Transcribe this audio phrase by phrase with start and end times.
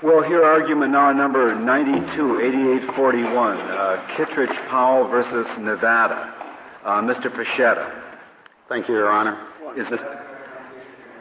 [0.00, 6.32] We'll hear argument now number 928841, uh, Kitrich Powell versus Nevada.
[6.84, 7.34] Uh, Mr.
[7.34, 8.00] Pescetta.
[8.68, 9.36] Thank you, Your Honor.
[9.76, 9.98] Is this?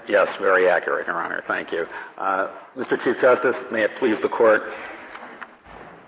[0.08, 1.44] Yes, very accurate, Your Honor.
[1.48, 1.88] Thank you.
[2.20, 3.04] Uh, Mr.
[3.04, 4.62] Chief Justice, may it please the court.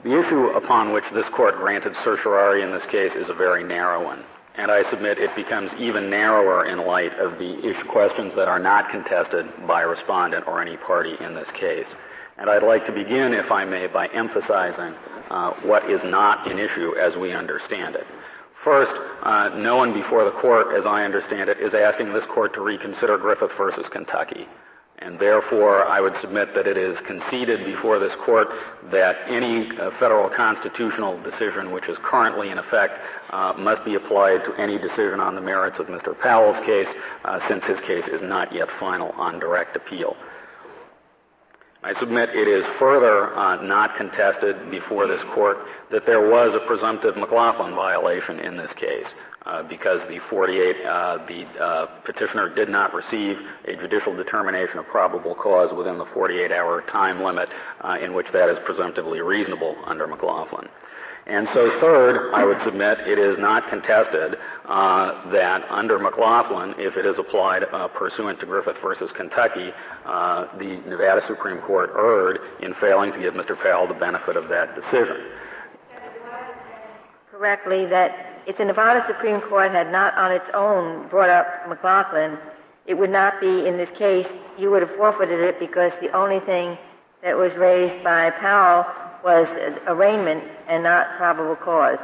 [0.03, 4.05] The issue upon which this court granted certiorari in this case is a very narrow
[4.05, 4.23] one
[4.55, 8.59] and I submit it becomes even narrower in light of the issue questions that are
[8.59, 11.85] not contested by a respondent or any party in this case.
[12.39, 14.95] And I'd like to begin, if I may, by emphasizing
[15.29, 18.07] uh, what is not an issue as we understand it.
[18.63, 18.91] First,
[19.23, 22.61] uh, no one before the court, as I understand it, is asking this court to
[22.61, 24.47] reconsider Griffith versus Kentucky.
[24.99, 28.47] And therefore, I would submit that it is conceded before this court
[28.91, 32.99] that any uh, federal constitutional decision which is currently in effect
[33.31, 36.19] uh, must be applied to any decision on the merits of Mr.
[36.19, 36.87] Powell's case,
[37.23, 40.17] uh, since his case is not yet final on direct appeal.
[41.81, 45.57] I submit it is further uh, not contested before this court
[45.91, 49.07] that there was a presumptive McLaughlin violation in this case.
[49.45, 54.85] Uh, because the 48, uh, the uh, petitioner did not receive a judicial determination of
[54.87, 57.47] probable cause within the 48-hour time limit
[57.81, 60.67] uh, in which that is presumptively reasonable under McLaughlin.
[61.29, 64.35] And so, third, I would submit it is not contested
[64.65, 69.71] uh, that under McLaughlin, if it is applied uh, pursuant to Griffith versus Kentucky,
[70.05, 73.55] uh, the Nevada Supreme Court erred in failing to give Mr.
[73.61, 75.17] Powell the benefit of that decision.
[77.29, 82.39] Correctly, that if the Nevada Supreme Court had not on its own brought up McLaughlin,
[82.87, 84.25] it would not be in this case,
[84.57, 86.75] you would have forfeited it because the only thing
[87.21, 88.83] that was raised by Powell
[89.23, 89.47] was
[89.87, 91.99] arraignment and not probable cause.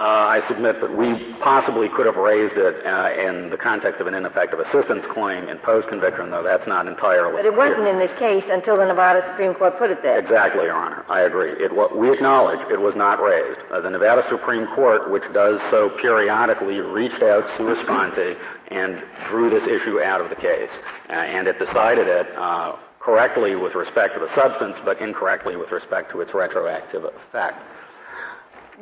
[0.00, 4.06] Uh, I submit that we possibly could have raised it uh, in the context of
[4.06, 7.36] an ineffective assistance claim in post-conviction, though that's not entirely.
[7.36, 7.92] But it wasn't clear.
[7.92, 10.18] in this case until the Nevada Supreme Court put it there.
[10.18, 11.04] Exactly, Your Honor.
[11.10, 11.52] I agree.
[11.52, 13.60] It, we acknowledge it was not raised.
[13.70, 18.38] Uh, the Nevada Supreme Court, which does so periodically, reached out sua sponte
[18.70, 20.70] and drew this issue out of the case,
[21.10, 25.72] uh, and it decided it uh, correctly with respect to the substance, but incorrectly with
[25.72, 27.60] respect to its retroactive effect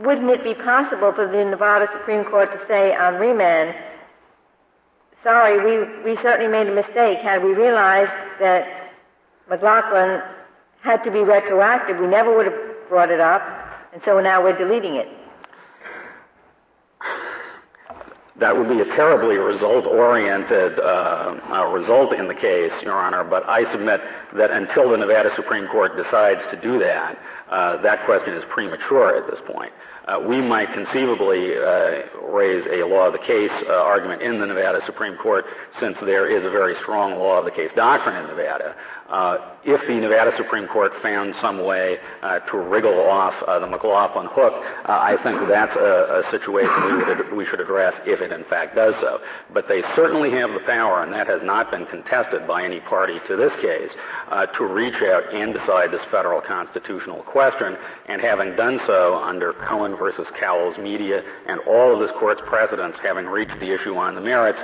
[0.01, 3.75] wouldn't it be possible for the Nevada Supreme Court to say on remand,
[5.23, 7.19] sorry, we, we certainly made a mistake.
[7.19, 8.93] Had we realized that
[9.49, 10.23] McLaughlin
[10.83, 13.43] had to be retroactive, we never would have brought it up,
[13.93, 15.09] and so now we're deleting it.
[18.39, 23.43] That would be a terribly result-oriented uh, uh, result in the case, Your Honor, but
[23.49, 24.01] I submit
[24.37, 27.19] that until the Nevada Supreme Court decides to do that,
[27.51, 29.73] uh, that question is premature at this point.
[30.07, 32.01] Uh, we might conceivably uh,
[32.31, 35.45] raise a law of the case uh, argument in the Nevada Supreme Court
[35.81, 38.75] since there is a very strong law of the case doctrine in Nevada.
[39.09, 43.67] Uh, if the Nevada Supreme Court found some way uh, to wriggle off uh, the
[43.67, 44.53] McLaughlin hook,
[44.85, 48.95] I think that's a, a situation we, we should address if it in fact does
[49.01, 49.21] so.
[49.53, 53.19] But they certainly have the power, and that has not been contested by any party
[53.29, 53.91] to this case,
[54.57, 57.77] to reach out and decide this federal constitutional question.
[58.09, 62.99] And having done so under Cohen versus Cowles Media and all of this court's precedents
[63.03, 64.59] having reached the issue on the merits,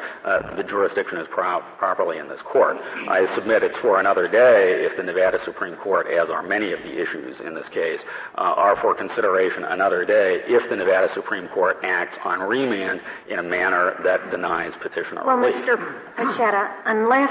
[0.56, 2.76] the jurisdiction is pro- properly in this court.
[3.08, 6.80] I submit it's for another day if the Nevada Supreme Court, as are many of
[6.82, 8.00] the issues in this case,
[8.34, 13.00] uh, are for consideration another day if the Nevada Supreme Court acts on remand
[13.30, 15.54] in a manner that denies petitioner well, relief.
[15.66, 16.14] Well, Mr.
[16.16, 17.30] Pescetta, unless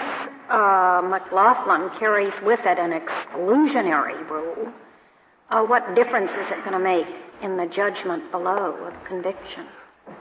[0.49, 4.71] uh, McLaughlin carries with it an exclusionary rule,
[5.49, 7.07] uh, what difference is it going to make
[7.41, 9.67] in the judgment below of conviction?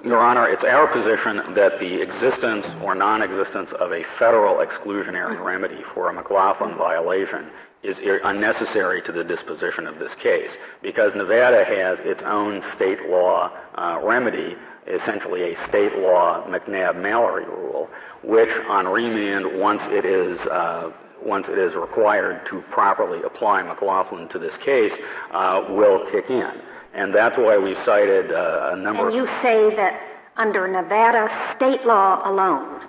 [0.05, 5.81] Your Honor, it's our position that the existence or non-existence of a federal exclusionary remedy
[5.95, 7.51] for a McLaughlin violation
[7.83, 10.51] is unnecessary to the disposition of this case
[10.83, 14.57] because Nevada has its own state law uh, remedy,
[14.87, 17.89] essentially a state law McNabb-Mallory rule,
[18.23, 20.91] which on remand, once it is uh,
[21.25, 24.93] once it is required to properly apply McLaughlin to this case,
[25.33, 26.53] uh, will kick in.
[26.95, 30.01] And that's why we've cited uh, a number and you say that
[30.37, 32.81] under Nevada state law alone,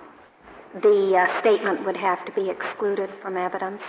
[0.82, 3.82] the uh, statement would have to be excluded from evidence?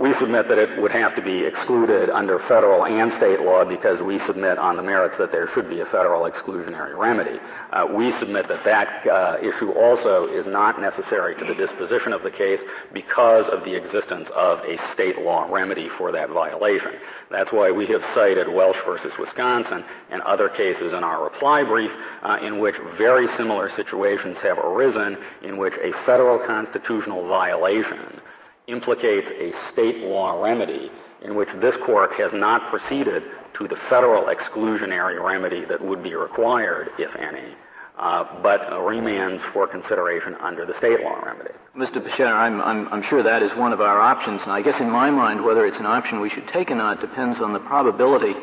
[0.00, 4.00] We submit that it would have to be excluded under federal and state law because
[4.00, 7.38] we submit on the merits that there should be a federal exclusionary remedy.
[7.70, 12.22] Uh, we submit that that uh, issue also is not necessary to the disposition of
[12.22, 12.60] the case
[12.94, 16.92] because of the existence of a state law remedy for that violation.
[17.30, 21.90] That's why we have cited Welsh versus Wisconsin and other cases in our reply brief
[22.22, 28.22] uh, in which very similar situations have arisen in which a federal constitutional violation
[28.70, 30.90] implicates a state law remedy
[31.22, 33.22] in which this court has not proceeded
[33.58, 37.54] to the federal exclusionary remedy that would be required, if any,
[37.98, 41.50] uh, but remands for consideration under the state law remedy.
[41.76, 42.00] Mr.
[42.02, 44.90] Pescetta, I'm, I'm, I'm sure that is one of our options, and I guess in
[44.90, 48.34] my mind, whether it's an option we should take or not depends on the probability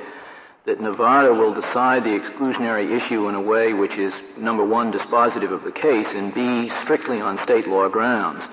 [0.67, 5.51] that Nevada will decide the exclusionary issue in a way which is, number one, dispositive
[5.51, 8.43] of the case, and B, strictly on state law grounds.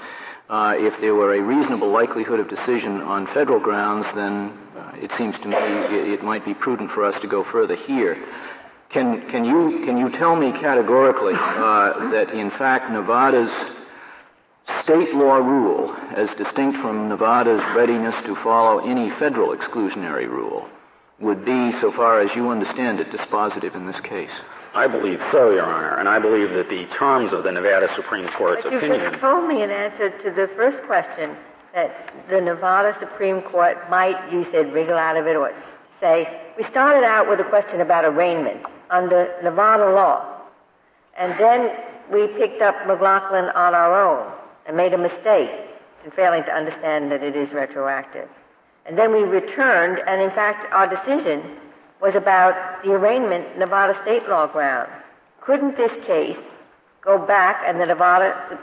[0.49, 5.11] Uh, if there were a reasonable likelihood of decision on federal grounds, then uh, it
[5.17, 8.23] seems to me it, it, might be prudent for us to go further here.
[8.91, 13.51] Can, can, you, can you tell me categorically uh, that, in fact, Nevada's
[14.85, 20.69] state law rule, as distinct from Nevada's readiness to follow any federal exclusionary rule,
[21.21, 24.31] would be, so far as you understand it, dispositive in this case?
[24.75, 28.29] I believe so, Your Honor, and I believe that the terms of the Nevada Supreme
[28.37, 29.01] Court's but opinion.
[29.01, 31.37] You just told me in answer to the first question
[31.75, 35.53] that the Nevada Supreme Court might, you said, wriggle out of it or
[36.01, 40.41] say, we started out with a question about arraignment under Nevada law,
[41.17, 41.71] and then
[42.13, 44.33] we picked up McLaughlin on our own
[44.67, 45.51] and made a mistake
[46.05, 48.29] in failing to understand that it is retroactive.
[48.87, 51.59] And then we returned, and in fact, our decision
[52.01, 54.91] was about the arraignment Nevada state law ground.
[55.41, 56.39] Couldn't this case
[57.03, 58.59] go back and the Nevada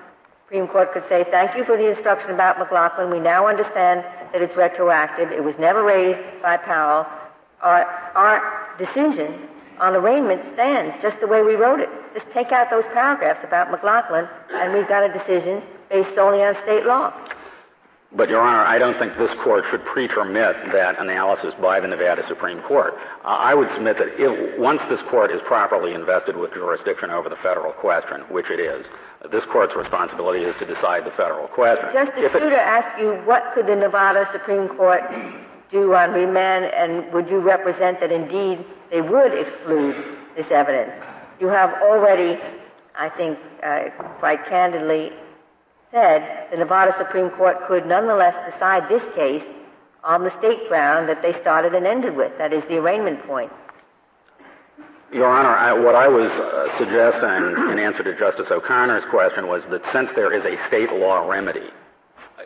[0.45, 3.09] Supreme Court could say, thank you for the instruction about McLaughlin.
[3.09, 5.31] We now understand that it's retroactive.
[5.31, 7.05] It was never raised by Powell.
[7.61, 7.85] Our,
[8.15, 9.47] our decision
[9.79, 11.89] on arraignment stands just the way we wrote it.
[12.13, 16.55] Just take out those paragraphs about McLaughlin, and we've got a decision based solely on
[16.63, 17.13] state law.
[18.13, 22.27] But, Your Honor, I don't think this court should pretermit that analysis by the Nevada
[22.27, 22.93] Supreme Court.
[23.23, 27.37] I would submit that if, once this court is properly invested with jurisdiction over the
[27.37, 28.85] federal question, which it is,
[29.31, 31.87] this court's responsibility is to decide the federal question.
[31.93, 35.03] Justice Souter asked you what could the Nevada Supreme Court
[35.71, 39.95] do on remand, and would you represent that indeed they would exclude
[40.35, 40.91] this evidence?
[41.39, 42.37] You have already,
[42.93, 43.85] I think, uh,
[44.19, 45.11] quite candidly
[45.91, 49.43] said the Nevada Supreme Court could nonetheless decide this case
[50.03, 53.51] on the state ground that they started and ended with, that is the arraignment point.
[55.11, 59.61] Your Honor, I, what I was uh, suggesting in answer to Justice O'Connor's question was
[59.69, 61.69] that since there is a state law remedy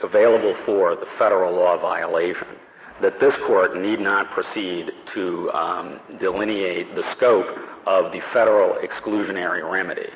[0.01, 2.47] available for the federal law violation,
[3.01, 7.47] that this court need not proceed to um, delineate the scope
[7.85, 10.09] of the federal exclusionary remedy.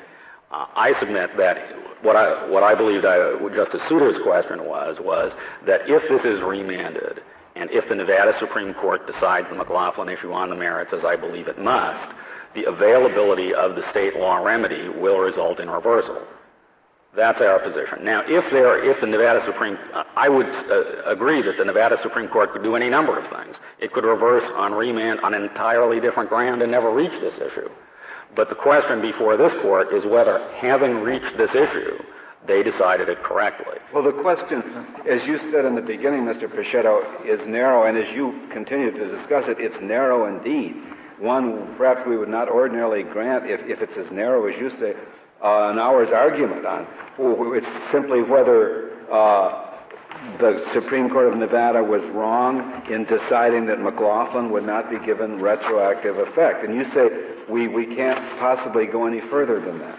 [0.50, 1.58] I submit that
[2.02, 5.32] what I, what I believed I, Justice Souter's question was, was
[5.66, 7.22] that if this is remanded,
[7.56, 11.16] and if the Nevada Supreme Court decides the McLaughlin issue on the merits, as I
[11.16, 12.14] believe it must,
[12.54, 16.20] the availability of the state law remedy will result in reversal.
[17.14, 18.04] That's our position.
[18.04, 19.76] Now, if there, if the Nevada Supreme,
[20.16, 23.56] I would uh, agree that the Nevada Supreme Court could do any number of things.
[23.80, 27.68] It could reverse on remand on an entirely different ground and never reach this issue.
[28.36, 31.98] But the question before this court is whether, having reached this issue,
[32.46, 33.76] they decided it correctly.
[33.92, 34.62] Well, the question,
[35.08, 36.48] as you said in the beginning, Mr.
[36.48, 40.76] Pescetta, is narrow, and as you continue to discuss it, it's narrow indeed.
[41.18, 44.94] One perhaps we would not ordinarily grant if, if it's as narrow as you say,
[45.42, 46.86] uh, an hour's argument on.
[47.18, 49.70] It's simply whether uh,
[50.38, 55.40] the Supreme Court of Nevada was wrong in deciding that McLaughlin would not be given
[55.40, 56.64] retroactive effect.
[56.64, 57.08] And you say
[57.50, 59.98] we, we can't possibly go any further than that.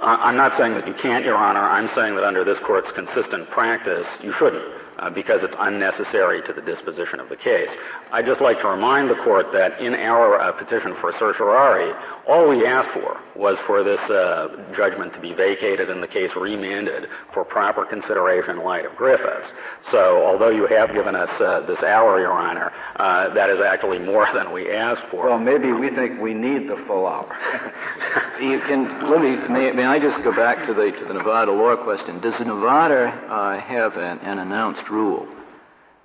[0.00, 1.60] I'm not saying that you can't, Your Honor.
[1.60, 4.64] I'm saying that under this court's consistent practice, you shouldn't
[4.98, 7.68] uh, because it's unnecessary to the disposition of the case.
[8.12, 11.92] I'd just like to remind the court that in our uh, petition for certiorari,
[12.26, 16.30] all we asked for was for this uh, judgment to be vacated and the case
[16.36, 19.48] remanded for proper consideration in light of Griffiths.
[19.90, 23.98] So, although you have given us uh, this hour, Your Honor, uh, that is actually
[23.98, 25.28] more than we asked for.
[25.28, 27.28] Well, maybe we think we need the full hour.
[28.40, 31.52] you can, let me, may, may, I just go back to the to the Nevada
[31.52, 32.20] law question?
[32.20, 35.26] Does Nevada uh, have an, an announced rule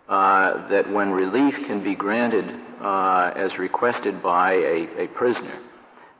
[0.09, 2.45] uh, that when relief can be granted
[2.81, 5.59] uh, as requested by a, a, prisoner,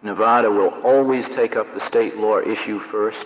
[0.01, 3.25] Nevada will always take up the state law issue first?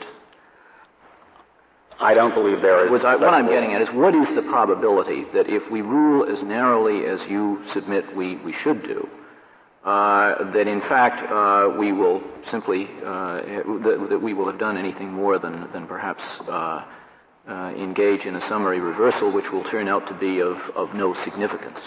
[2.00, 3.04] I don't believe there is.
[3.04, 6.44] I, what I'm getting at is what is the probability that if we rule as
[6.44, 9.10] narrowly as you submit we, we should do,
[9.84, 14.78] uh, that in fact uh, we will simply uh, that, that, we will have done
[14.78, 16.84] anything more than than perhaps uh,
[17.48, 21.16] uh, engage in a summary reversal, which will turn out to be of, of no
[21.24, 21.80] significance.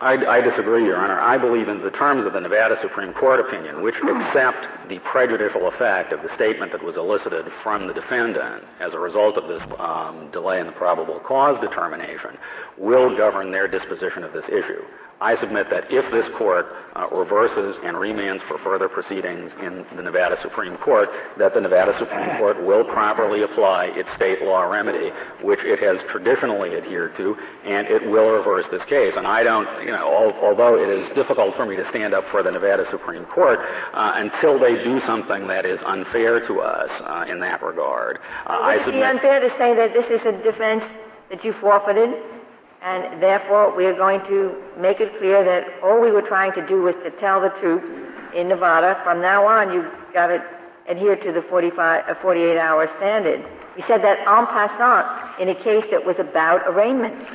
[0.00, 1.20] I, I, disagree, Your Honor.
[1.20, 5.68] I believe in the terms of the Nevada Supreme Court opinion, which accept the prejudicial
[5.68, 9.60] effect of the statement that was elicited from the defendant as a result of this
[9.78, 12.38] um, delay in the probable cause determination,
[12.78, 14.80] will govern their disposition of this issue.
[15.20, 20.02] I submit that if this court uh, reverses and remands for further proceedings in the
[20.02, 21.08] Nevada Supreme Court,
[21.38, 25.10] that the Nevada Supreme Court will properly apply its state law remedy,
[25.42, 29.12] which it has traditionally adhered to, and it will reverse this case.
[29.16, 32.24] And I don't, you know, al- although it is difficult for me to stand up
[32.30, 33.60] for the Nevada Supreme Court
[33.92, 38.18] uh, until they do something that is unfair to us uh, in that regard.
[38.46, 38.86] Uh, I submit.
[38.86, 40.82] Would it be unfair to say that this is a defense
[41.28, 42.39] that you forfeited?
[42.82, 46.66] And therefore, we are going to make it clear that all we were trying to
[46.66, 47.86] do was to tell the troops
[48.34, 50.42] in Nevada, from now on, you've got to
[50.88, 53.44] adhere to the 45, uh, 48 hour standard.
[53.76, 57.26] We said that en passant in a case that was about arraignment.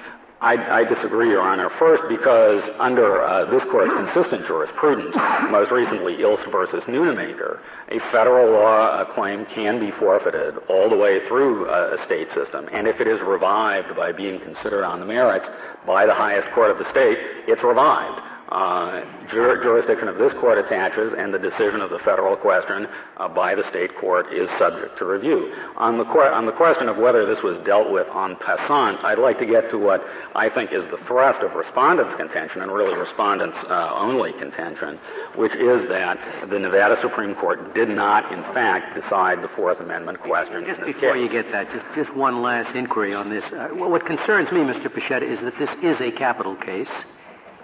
[0.41, 1.69] I, I, disagree, Your Honor.
[1.79, 5.15] First, because under uh, this court's consistent jurisprudence,
[5.49, 10.97] most recently Ylst versus Nunnemaker, a federal law uh, claim can be forfeited all the
[10.97, 12.67] way through uh, a state system.
[12.73, 15.47] And if it is revived by being considered on the merits
[15.87, 18.21] by the highest court of the state, it's revived
[18.51, 22.87] jurisdiction of this court attaches, and the decision of the federal question
[23.17, 25.53] uh, by the state court is subject to review.
[25.77, 29.19] On the, qu- on the question of whether this was dealt with en passant, I'd
[29.19, 30.03] like to get to what
[30.35, 34.99] I think is the thrust of respondents' contention, and really respondents' uh, only contention,
[35.35, 40.21] which is that the Nevada Supreme Court did not, in fact, decide the Fourth Amendment
[40.21, 40.65] question.
[40.65, 41.21] Just before case.
[41.21, 43.43] you get that, just, just one last inquiry on this.
[43.45, 44.87] Uh, what concerns me, Mr.
[44.87, 46.89] Pescetta, is that this is a capital case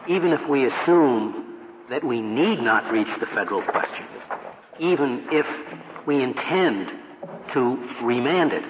[0.08, 1.58] even if we assume
[1.90, 4.06] that we need not reach the federal question,
[4.80, 5.46] even if
[6.06, 6.92] we intend
[7.54, 8.64] to remand it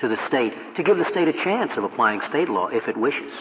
[0.00, 2.96] to the state, to give the state a chance of applying state law if it
[2.96, 3.32] wishes,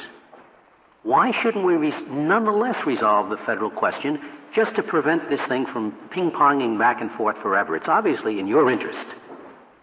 [1.04, 4.20] why shouldn't we res- nonetheless resolve the federal question
[4.54, 7.76] just to prevent this thing from ping ponging back and forth forever?
[7.76, 9.06] It's obviously in your interest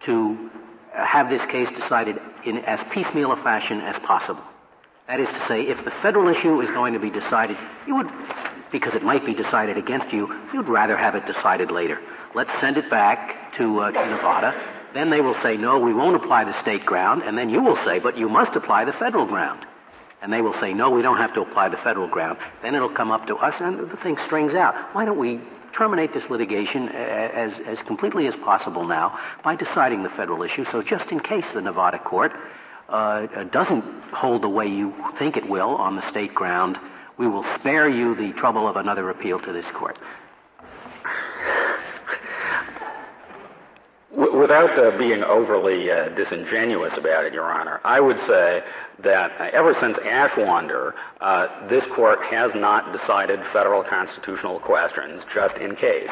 [0.02, 0.50] to
[0.92, 4.42] have this case decided in as piecemeal a fashion as possible.
[5.06, 8.08] That is to say, if the federal issue is going to be decided, you would,
[8.72, 12.00] because it might be decided against you, you'd rather have it decided later.
[12.34, 14.54] Let's send it back to, uh, to Nevada.
[14.94, 17.22] Then they will say, no, we won't apply the state ground.
[17.22, 19.66] And then you will say, but you must apply the federal ground.
[20.22, 22.38] And they will say, no, we don't have to apply the federal ground.
[22.62, 24.74] Then it'll come up to us and the thing strings out.
[24.94, 25.38] Why don't we
[25.74, 30.64] terminate this litigation as, as completely as possible now by deciding the federal issue?
[30.72, 32.32] So just in case the Nevada court
[32.88, 36.76] uh, doesn't hold the way you think it will on the state ground,
[37.18, 39.98] we will spare you the trouble of another appeal to this court.
[44.10, 48.62] Without uh, being overly uh, disingenuous about it, Your Honor, I would say
[49.02, 55.74] that ever since Ashwander, uh, this court has not decided federal constitutional questions just in
[55.74, 56.10] case.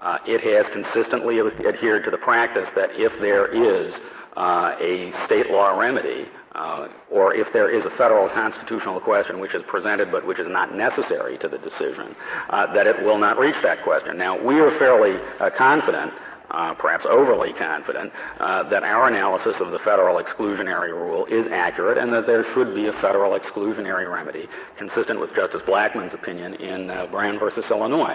[0.00, 3.94] Uh, it has consistently adhered to the practice that if there is
[4.36, 9.54] uh, a state law remedy, uh, or if there is a federal constitutional question which
[9.54, 12.14] is presented but which is not necessary to the decision,
[12.50, 14.16] uh, that it will not reach that question.
[14.16, 16.12] Now, we are fairly uh, confident.
[16.50, 22.12] Uh, perhaps overly confident, that our analysis of the federal exclusionary rule is accurate and
[22.12, 27.38] that there should be a federal exclusionary remedy consistent with Justice Blackmun's opinion in Brown
[27.40, 28.14] versus Illinois.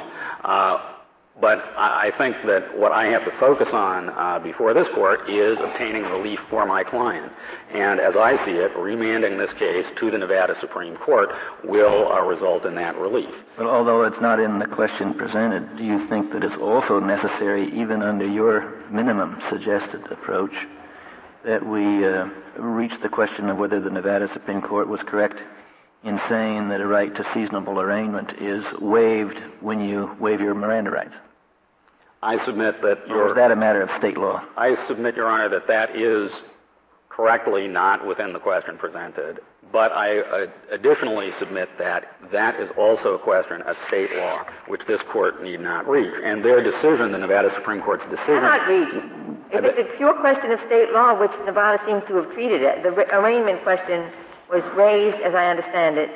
[1.42, 5.58] But I think that what I have to focus on uh, before this court is
[5.60, 7.32] obtaining relief for my client.
[7.74, 11.30] And as I see it, remanding this case to the Nevada Supreme Court
[11.64, 13.34] will uh, result in that relief.
[13.56, 17.72] But although it's not in the question presented, do you think that it's also necessary,
[17.72, 20.54] even under your minimum suggested approach,
[21.46, 22.28] that we uh,
[22.58, 25.42] reach the question of whether the Nevada Supreme Court was correct
[26.04, 30.92] in saying that a right to seasonable arraignment is waived when you waive your Miranda
[30.92, 31.16] rights?
[32.22, 33.24] I submit that your.
[33.24, 34.44] Or is that a matter of state law?
[34.58, 36.32] I submit, Your Honor, that that is
[37.10, 39.40] correctly not within the question presented.
[39.72, 44.82] But I uh, additionally submit that that is also a question of state law, which
[44.88, 46.14] this court need not reach.
[46.24, 48.42] And their decision, the Nevada Supreme Court's decision.
[48.42, 49.04] Cannot reach.
[49.52, 52.84] If it's a pure question of state law, which Nevada seems to have treated it,
[52.84, 54.12] the arraignment question
[54.50, 56.10] was raised, as I understand it,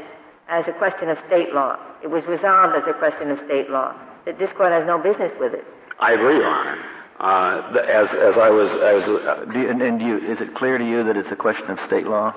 [0.49, 1.77] as a question of state law.
[2.01, 3.95] It was resolved as a question of state law.
[4.25, 5.65] That this court has no business with it.
[5.99, 6.83] I agree, Your Honor.
[7.19, 10.85] Uh, as, as I was, as, uh, you, and, and you, is it clear to
[10.85, 12.33] you that it's a question of state law?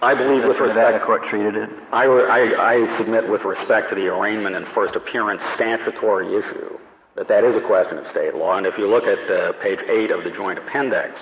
[0.00, 1.00] I believe with respect.
[1.00, 1.70] The court treated it.
[1.92, 6.78] I, I, I submit with respect to the arraignment and first appearance statutory issue
[7.16, 8.56] that that is a question of state law.
[8.56, 11.18] And if you look at uh, page eight of the joint appendix,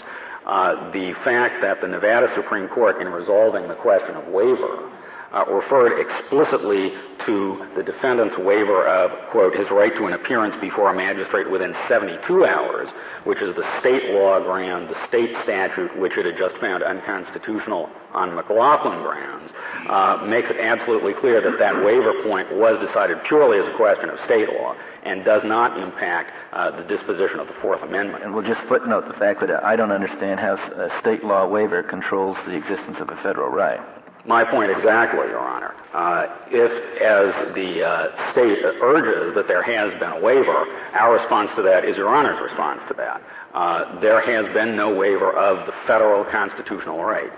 [0.46, 4.90] uh, the fact that the Nevada Supreme Court, in resolving the question of waiver,
[5.32, 6.92] uh, referred explicitly
[7.26, 11.74] to the defendant's waiver of, quote, his right to an appearance before a magistrate within
[11.88, 12.88] 72 hours,
[13.24, 17.88] which is the state law ground, the state statute, which it had just found unconstitutional
[18.12, 19.50] on McLaughlin grounds,
[19.88, 24.10] uh, makes it absolutely clear that that waiver point was decided purely as a question
[24.10, 28.22] of state law and does not impact uh, the disposition of the Fourth Amendment.
[28.22, 31.82] And we'll just footnote the fact that I don't understand how a state law waiver
[31.82, 33.80] controls the existence of a federal right.
[34.24, 35.74] My point exactly, Your Honor.
[35.92, 36.70] Uh, if,
[37.02, 40.64] as the uh, state urges that there has been a waiver,
[40.94, 43.20] our response to that is Your Honor's response to that.
[43.52, 47.30] Uh, there has been no waiver of the federal constitutional right.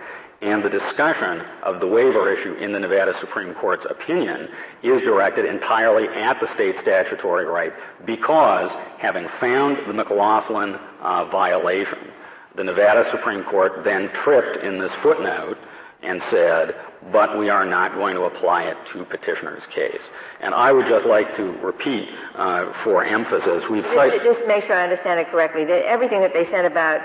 [0.43, 4.49] And the discussion of the waiver issue in the Nevada Supreme Court's opinion
[4.83, 7.73] is directed entirely at the state statutory right
[8.05, 10.77] because, having found the McLaughlin
[11.33, 12.13] violation,
[12.57, 15.57] the Nevada Supreme Court then tripped in this footnote
[16.05, 16.75] and said,
[17.13, 20.01] but we are not going to apply it to petitioner's case.
[20.41, 24.23] And I would just like to repeat uh, for emphasis, we've cited...
[24.23, 27.01] Just to make sure I understand it correctly, that everything that they said about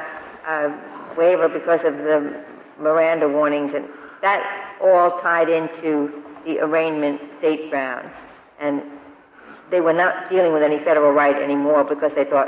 [0.47, 0.69] uh,
[1.17, 2.43] waiver because of the
[2.79, 3.87] Miranda warnings, and
[4.21, 8.09] that all tied into the arraignment state ground.
[8.59, 8.81] And
[9.69, 12.47] they were not dealing with any federal right anymore because they thought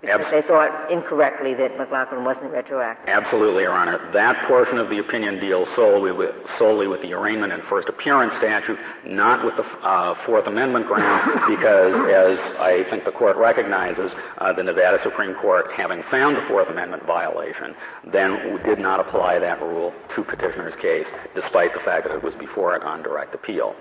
[0.00, 3.08] because Abs- they thought incorrectly that McLaughlin wasn't retroactive.
[3.08, 3.98] Absolutely, Your Honor.
[4.12, 8.32] That portion of the opinion deals solely with, solely with the arraignment and first appearance
[8.38, 14.12] statute, not with the uh, Fourth Amendment ground, because as I think the court recognizes,
[14.38, 17.74] uh, the Nevada Supreme Court, having found the Fourth Amendment violation,
[18.12, 22.34] then did not apply that rule to petitioner's case, despite the fact that it was
[22.36, 23.74] before it on direct appeal.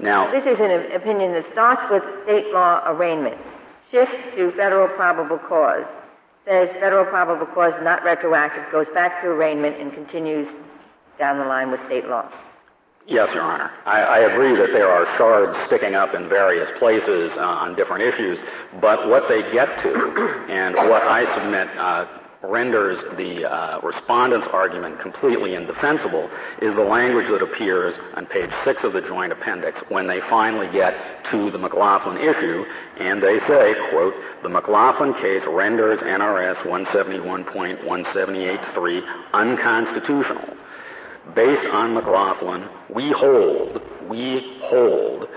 [0.00, 3.38] Now, this is an opinion that starts with state law arraignment
[3.92, 5.84] shifts to federal probable cause,
[6.46, 10.48] says federal probable cause not retroactive, goes back to arraignment, and continues
[11.18, 12.28] down the line with state law.
[13.06, 13.70] Yes, Your Honor.
[13.84, 18.02] I, I, agree that there are shards sticking up in various places uh, on different
[18.02, 18.38] issues,
[18.80, 22.06] but what they get to, and what I submit uh,
[22.42, 26.28] renders the uh, respondent's argument completely indefensible
[26.60, 30.70] is the language that appears on page six of the joint appendix when they finally
[30.72, 30.92] get
[31.30, 32.64] to the McLaughlin issue,
[32.98, 40.56] and they say, quote, the McLaughlin case renders NRS 171.178.3 unconstitutional.
[41.36, 45.28] Based on McLaughlin, we hold, we hold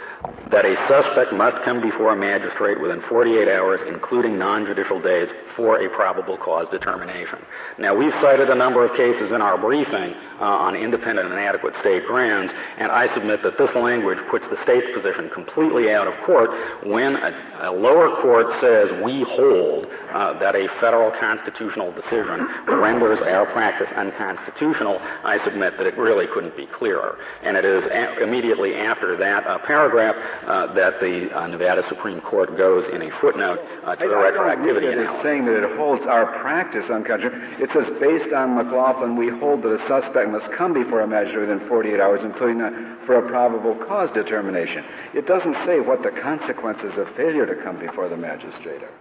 [0.51, 5.81] that a suspect must come before a magistrate within 48 hours, including non-judicial days, for
[5.83, 7.39] a probable cause determination.
[7.79, 11.73] Now, we've cited a number of cases in our briefing uh, on independent and adequate
[11.79, 16.13] state grounds, and I submit that this language puts the state's position completely out of
[16.25, 16.49] court
[16.85, 23.19] when a, a lower court says we hold uh, that a federal constitutional decision renders
[23.21, 24.99] our practice unconstitutional.
[25.23, 27.17] I submit that it really couldn't be clearer.
[27.43, 30.14] And it is a- immediately after that uh, paragraph
[30.47, 34.93] uh, that the uh, Nevada Supreme Court goes in a footnote uh, to the retroactivity
[34.93, 35.15] analysis.
[35.15, 37.62] It's saying that it holds our practice unconstitutional.
[37.62, 41.49] It says, based on McLaughlin, we hold that a suspect must come before a magistrate
[41.49, 44.84] within 48 hours, including a, for a probable cause determination.
[45.13, 48.94] It doesn't say what the consequences of failure to come before the magistrate are.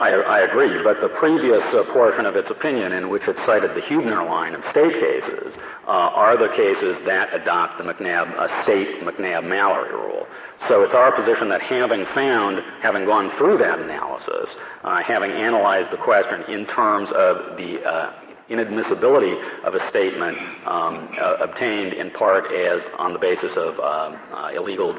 [0.00, 3.76] I, I, agree, but the previous uh, portion of its opinion in which it cited
[3.76, 5.52] the Huebner line of state cases
[5.86, 10.26] uh, are the cases that adopt the McNabb, uh, state McNabb-Mallory rule.
[10.68, 14.48] So it's our position that having found, having gone through that analysis,
[14.84, 18.12] uh, having analyzed the question in terms of the uh,
[18.48, 21.12] inadmissibility of a statement um,
[21.44, 24.16] obtained in part as on the basis of um,
[24.56, 24.96] illegal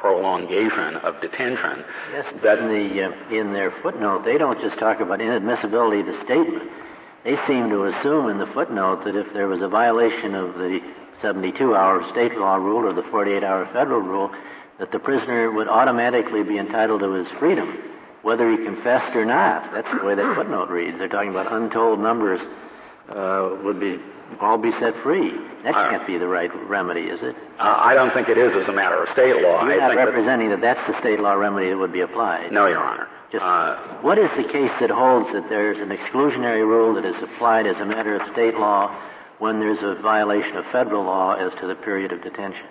[0.00, 1.84] prolongation of detention.
[2.12, 6.06] Yes, that in, the, uh, in their footnote, they don't just talk about inadmissibility of
[6.06, 6.70] the statement.
[7.22, 10.80] They seem to assume in the footnote that if there was a violation of the
[11.22, 14.30] 72-hour state law rule or the 48-hour federal rule,
[14.78, 17.76] that the prisoner would automatically be entitled to his freedom,
[18.22, 19.70] whether he confessed or not.
[19.74, 20.98] That's the way that footnote reads.
[20.98, 22.40] They're talking about untold numbers
[23.10, 24.00] uh, would be
[24.40, 25.32] all be set free.
[25.64, 27.36] That uh, can't be the right remedy, is it?
[27.58, 29.64] Uh, I don't think it is as a matter of state law.
[29.64, 32.52] You're I not representing that, that that's the state law remedy that would be applied.
[32.52, 33.08] No, Your Honor.
[33.32, 37.14] Just, uh, what is the case that holds that there's an exclusionary rule that is
[37.22, 38.94] applied as a matter of state law
[39.38, 42.66] when there's a violation of federal law as to the period of detention?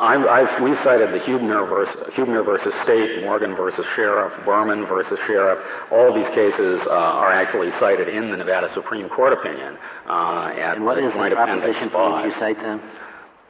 [0.00, 5.18] I've, I've, we cited the Huebner versus, Huebner versus State, Morgan versus Sheriff, Berman versus
[5.26, 5.58] Sheriff.
[5.92, 9.76] All these cases uh, are actually cited in the Nevada Supreme Court opinion.
[10.08, 12.80] Uh, and what is the proposition for you cite them?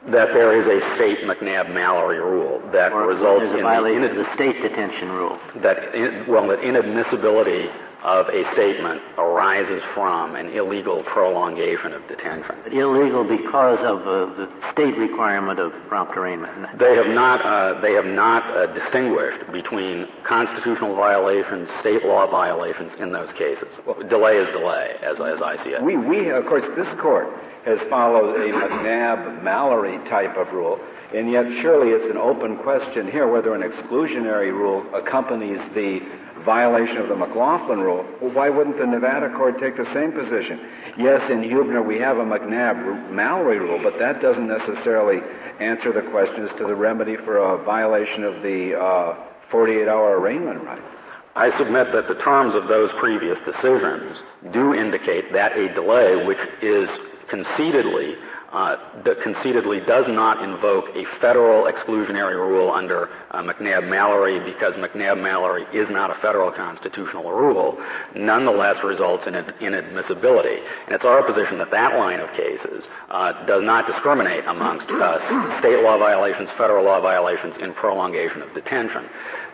[0.07, 4.33] That there is a state McNabb-Mallory rule that or results in a violation of the
[4.33, 5.39] state detention rule.
[5.61, 7.71] That in, well, that inadmissibility
[8.03, 12.55] of a statement arises from an illegal prolongation of detention.
[12.63, 16.79] But Illegal because of uh, the state requirement of prompt arraignment.
[16.79, 17.45] They have not.
[17.45, 23.67] Uh, they have not uh, distinguished between constitutional violations, state law violations in those cases.
[23.85, 25.83] Well, delay is delay, as, as I see it.
[25.83, 27.27] We, we, of course, this court
[27.65, 30.79] has followed a McNabb Mallory type of rule,
[31.13, 35.99] and yet surely it's an open question here whether an exclusionary rule accompanies the
[36.43, 38.05] violation of the McLaughlin rule.
[38.19, 40.59] Well, why wouldn't the Nevada court take the same position?
[40.97, 45.19] Yes, in Huebner we have a McNabb Mallory rule, but that doesn't necessarily
[45.59, 49.15] answer the question as to the remedy for a violation of the uh,
[49.51, 50.81] 48 hour arraignment right.
[51.35, 54.17] I submit that the terms of those previous decisions
[54.51, 56.89] do indicate that a delay, which is
[57.31, 58.15] concededly
[58.51, 65.63] uh, that concededly does not invoke a federal exclusionary rule under uh, McNabb-Mallory because McNabb-Mallory
[65.73, 67.81] is not a federal constitutional rule,
[68.13, 70.59] nonetheless results in inadmissibility.
[70.85, 75.59] And it's our position that that line of cases uh, does not discriminate amongst uh,
[75.59, 79.07] state law violations, federal law violations in prolongation of detention.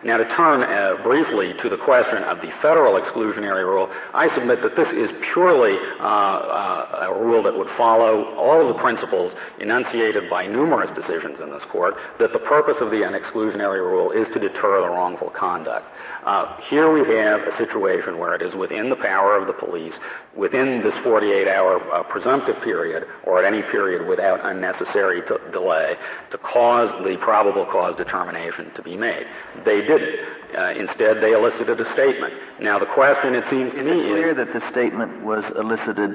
[0.03, 4.61] Now, to turn uh, briefly to the question of the federal exclusionary rule, I submit
[4.61, 9.33] that this is purely uh, uh, a rule that would follow all of the principles
[9.59, 14.27] enunciated by numerous decisions in this court that the purpose of the exclusionary rule is
[14.33, 15.85] to deter the wrongful conduct.
[16.25, 19.93] Uh, here we have a situation where it is within the power of the police,
[20.37, 25.95] within this 48-hour uh, presumptive period, or at any period without unnecessary t- delay,
[26.31, 29.25] to cause the probable cause determination to be made.
[29.65, 30.19] They didn't.
[30.55, 32.33] Uh, instead, they elicited a statement.
[32.61, 35.43] Now, the question, it seems to is me, it clear is that the statement was
[35.57, 36.11] elicited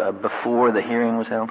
[0.00, 1.50] uh, before the hearing was held?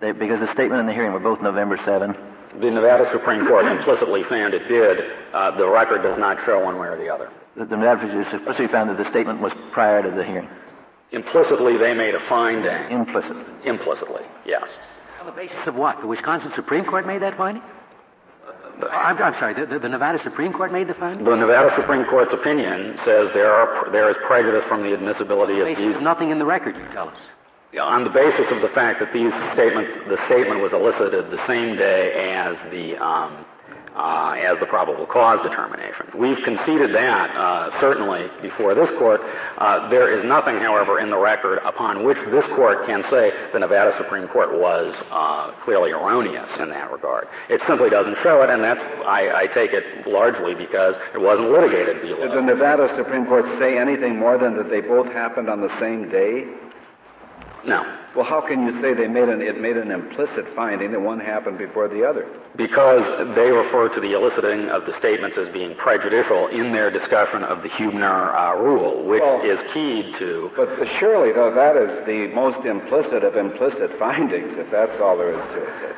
[0.00, 2.14] They, because the statement and the hearing were both November 7.
[2.60, 4.98] The Nevada Supreme Court implicitly found it did.
[5.34, 7.30] Uh, the record does not show one way or the other.
[7.56, 10.48] The, the Nevada Supreme Court found that the statement was prior to the hearing.
[11.12, 12.90] Implicitly, they made a finding.
[12.90, 13.44] Implicitly.
[13.64, 14.68] Implicitly, yes.
[15.20, 16.00] On the basis of what?
[16.00, 17.62] The Wisconsin Supreme Court made that finding?
[18.92, 21.24] I'm, I'm sorry, the, the, Nevada Supreme Court made the finding?
[21.24, 25.66] The Nevada Supreme Court's opinion says there, are, there is prejudice from the admissibility of
[25.66, 25.76] these.
[25.76, 27.18] There's nothing in the record, you tell us.
[27.80, 31.76] On the basis of the fact that these statements, the statement was elicited the same
[31.76, 33.44] day as the um,
[33.94, 36.06] uh, as the probable cause determination.
[36.16, 39.20] We've conceded that, uh, certainly, before this court.
[39.58, 43.58] Uh, there is nothing, however, in the record upon which this court can say the
[43.58, 47.26] Nevada Supreme Court was uh, clearly erroneous in that regard.
[47.48, 51.50] It simply doesn't show it, and that's, I, I take it, largely because it wasn't
[51.50, 52.28] litigated below.
[52.28, 55.80] Did the Nevada Supreme Court say anything more than that they both happened on the
[55.80, 56.46] same day?
[57.66, 57.82] No.
[58.16, 61.20] Well, how can you say they made an, it made an implicit finding that one
[61.20, 62.26] happened before the other?
[62.56, 67.44] Because they refer to the eliciting of the statements as being prejudicial in their discussion
[67.44, 70.50] of the Huebner uh, rule, which well, is keyed to.
[70.56, 75.32] But surely, though, that is the most implicit of implicit findings, if that's all there
[75.32, 75.96] is to it.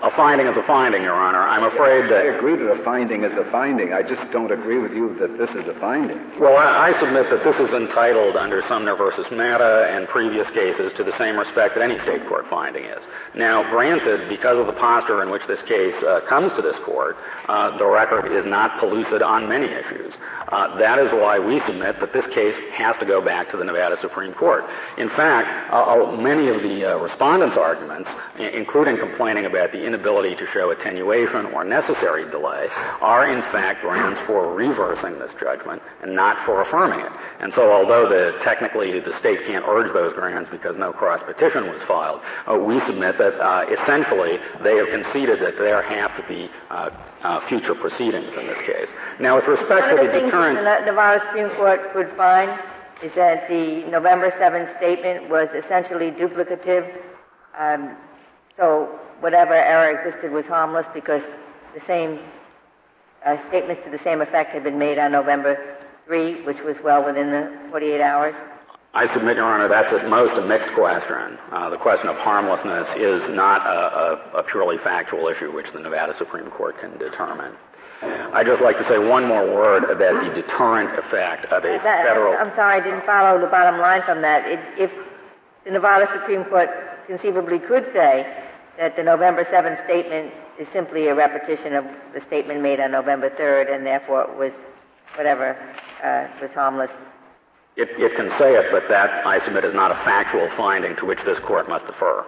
[0.00, 1.42] A finding is a finding, Your Honor.
[1.42, 2.22] I'm afraid that.
[2.22, 3.92] I agree that a finding is a finding.
[3.92, 6.14] I just don't agree with you that this is a finding.
[6.38, 10.92] Well, I, I submit that this is entitled under Sumner versus Mata and previous cases
[10.98, 13.02] to the same respect that any state court finding is.
[13.34, 17.16] Now, granted, because of the posture in which this case uh, comes to this court,
[17.48, 20.14] uh, the record is not pellucid on many issues.
[20.46, 23.64] Uh, that is why we submit that this case has to go back to the
[23.64, 24.62] Nevada Supreme Court.
[24.96, 28.08] In fact, uh, many of the uh, respondents' arguments,
[28.38, 32.68] including complaining about the inability to show attenuation or necessary delay
[33.00, 37.12] are in fact grounds for reversing this judgment and not for affirming it.
[37.40, 41.66] And so although the, technically the state can't urge those grounds because no cross petition
[41.72, 46.24] was filed, uh, we submit that uh, essentially they have conceded that there have to
[46.28, 46.90] be uh,
[47.24, 48.88] uh future proceedings in this case.
[49.18, 50.58] Now with respect One to the, the deterrent...
[50.60, 52.60] the Nevada Supreme Court could find
[53.02, 56.84] is that the November 7th statement was essentially duplicative.
[57.56, 57.96] Um,
[58.56, 61.22] so whatever error existed was harmless because
[61.74, 62.18] the same
[63.26, 65.76] uh, statements to the same effect had been made on November
[66.06, 68.34] 3, which was well within the 48 hours?
[68.94, 71.38] I submit, Your Honor, that's at most a mixed question.
[71.52, 75.80] Uh, the question of harmlessness is not a, a, a, purely factual issue which the
[75.80, 77.52] Nevada Supreme Court can determine.
[78.00, 82.06] I'd just like to say one more word about the deterrent effect of a that,
[82.06, 82.32] federal.
[82.38, 84.46] I'm sorry, I didn't follow the bottom line from that.
[84.46, 84.90] It, if
[85.64, 86.70] the Nevada Supreme Court
[87.08, 88.47] conceivably could say
[88.78, 93.28] that the November 7th statement is simply a repetition of the statement made on November
[93.30, 94.52] 3rd, and therefore it was
[95.16, 95.58] whatever
[96.02, 96.90] uh, was harmless.
[97.76, 101.06] It, it can say it, but that, I submit, is not a factual finding to
[101.06, 102.24] which this court must defer.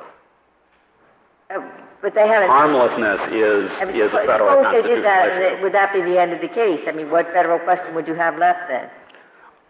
[1.51, 1.61] Uh,
[2.03, 2.49] but they haven't.
[2.49, 5.63] Harmlessness is I mean, is a federal constitutional they did that.
[5.63, 6.81] Would that be the end of the case?
[6.87, 8.89] I mean, what federal question would you have left then?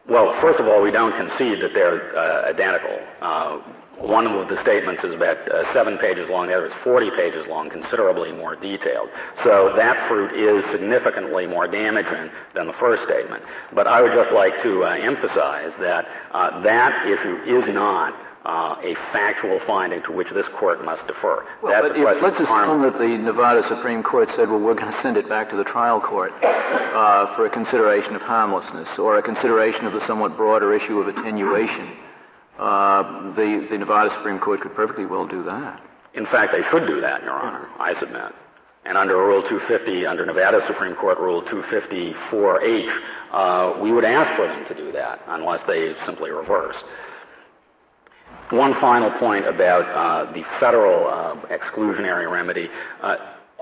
[0.08, 2.98] Well, first of all, we don't concede that they're uh, identical.
[3.20, 3.60] Uh,
[4.00, 7.46] one of the statements is about uh, seven pages long, the other is 40 pages
[7.48, 9.08] long, considerably more detailed.
[9.44, 13.44] So that fruit is significantly more damaging than the first statement.
[13.74, 18.76] But I would just like to uh, emphasize that uh, that issue is not uh,
[18.82, 21.44] a factual finding to which this court must defer.
[21.62, 25.02] Well, but if, let's assume that the Nevada Supreme Court said, well, we're going to
[25.02, 29.22] send it back to the trial court uh, for a consideration of harmlessness or a
[29.22, 31.96] consideration of the somewhat broader issue of attenuation.
[32.58, 35.82] Uh, the, the Nevada Supreme Court could perfectly well do that.
[36.14, 38.32] In fact, they should do that, Your Honor, I submit.
[38.84, 43.00] And under Rule 250, under Nevada Supreme Court Rule 254H,
[43.32, 46.76] uh, we would ask for them to do that unless they simply reverse.
[48.50, 52.68] One final point about uh, the federal uh, exclusionary remedy.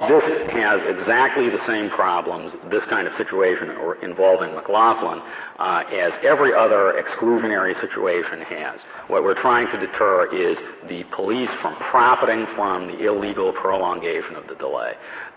[0.06, 5.20] This has exactly the same problems, this kind of situation involving McLaughlin,
[5.58, 8.80] uh, as every other exclusionary situation has.
[9.08, 10.56] What we're trying to deter is
[10.88, 14.92] the police from profiting from the illegal prolongation of the delay.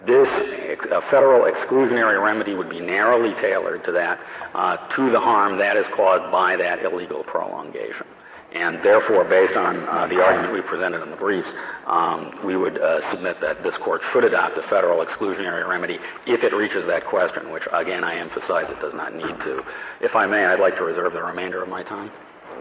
[0.06, 4.20] This uh, federal exclusionary remedy would be narrowly tailored to that,
[4.54, 8.06] uh, to the harm that is caused by that illegal prolongation.
[8.54, 11.48] And therefore, based on uh, the argument we presented in the briefs,
[11.88, 16.44] um, we would uh, submit that this court should adopt a federal exclusionary remedy if
[16.44, 19.64] it reaches that question, which, again, I emphasize it does not need to.
[20.02, 22.12] If I may, I'd like to reserve the remainder of my time.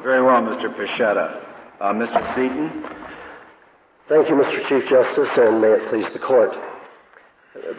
[0.03, 0.73] Very well, Mr.
[0.73, 1.45] Pescetta.
[1.81, 2.35] Uh, Mr.
[2.37, 2.85] Seaton?
[4.09, 4.69] Thank you, Mr.
[4.69, 6.53] Chief Justice, and may it please the court.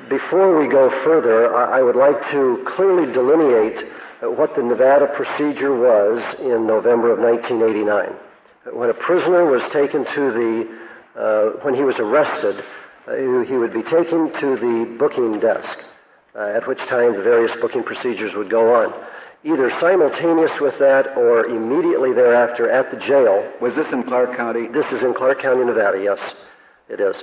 [0.09, 3.85] Before we go further, I would like to clearly delineate
[4.21, 8.13] what the Nevada procedure was in November of 1989.
[8.73, 12.63] When a prisoner was taken to the, uh, when he was arrested,
[13.07, 15.79] uh, he would be taken to the booking desk,
[16.35, 18.93] uh, at which time the various booking procedures would go on.
[19.43, 23.51] Either simultaneous with that or immediately thereafter at the jail.
[23.59, 24.67] Was this in Clark County?
[24.67, 26.19] This is in Clark County, Nevada, yes,
[26.87, 27.15] it is.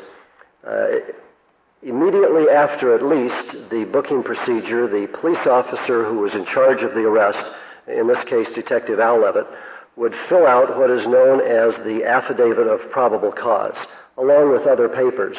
[1.83, 6.95] Immediately after, at least, the booking procedure, the police officer who was in charge of
[6.95, 7.39] the arrest,
[7.87, 9.47] in this case Detective Al Levitt,
[9.95, 13.77] would fill out what is known as the affidavit of probable cause,
[14.17, 15.37] along with other papers.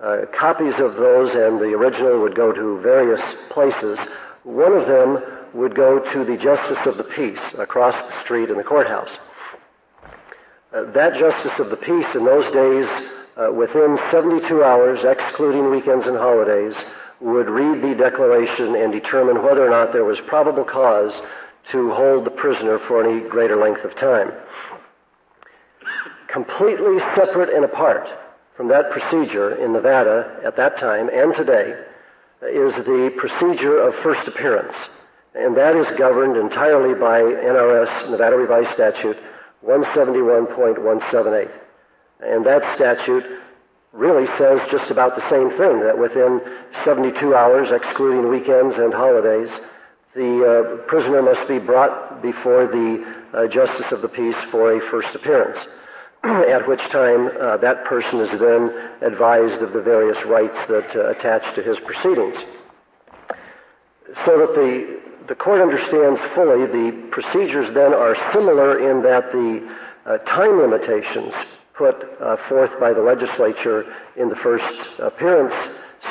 [0.00, 3.98] Uh, copies of those and the original would go to various places.
[4.44, 5.18] One of them
[5.54, 9.10] would go to the Justice of the Peace across the street in the courthouse.
[10.72, 12.88] Uh, that Justice of the Peace in those days
[13.36, 16.74] uh, within 72 hours, excluding weekends and holidays,
[17.20, 21.12] would read the declaration and determine whether or not there was probable cause
[21.70, 24.32] to hold the prisoner for any greater length of time.
[26.28, 28.08] Completely separate and apart
[28.56, 31.74] from that procedure in Nevada at that time and today
[32.42, 34.74] is the procedure of first appearance.
[35.34, 39.16] And that is governed entirely by NRS, Nevada Revised Statute
[39.64, 41.61] 171.178.
[42.22, 43.24] And that statute
[43.92, 46.40] really says just about the same thing that within
[46.84, 49.50] 72 hours, excluding weekends and holidays,
[50.14, 53.04] the uh, prisoner must be brought before the
[53.34, 55.58] uh, justice of the peace for a first appearance,
[56.24, 58.70] at which time uh, that person is then
[59.02, 62.36] advised of the various rights that uh, attach to his proceedings.
[64.24, 69.68] So that the, the court understands fully the procedures then are similar in that the
[70.04, 71.32] uh, time limitations
[71.76, 73.84] put uh, forth by the legislature
[74.16, 74.64] in the first
[74.98, 75.54] appearance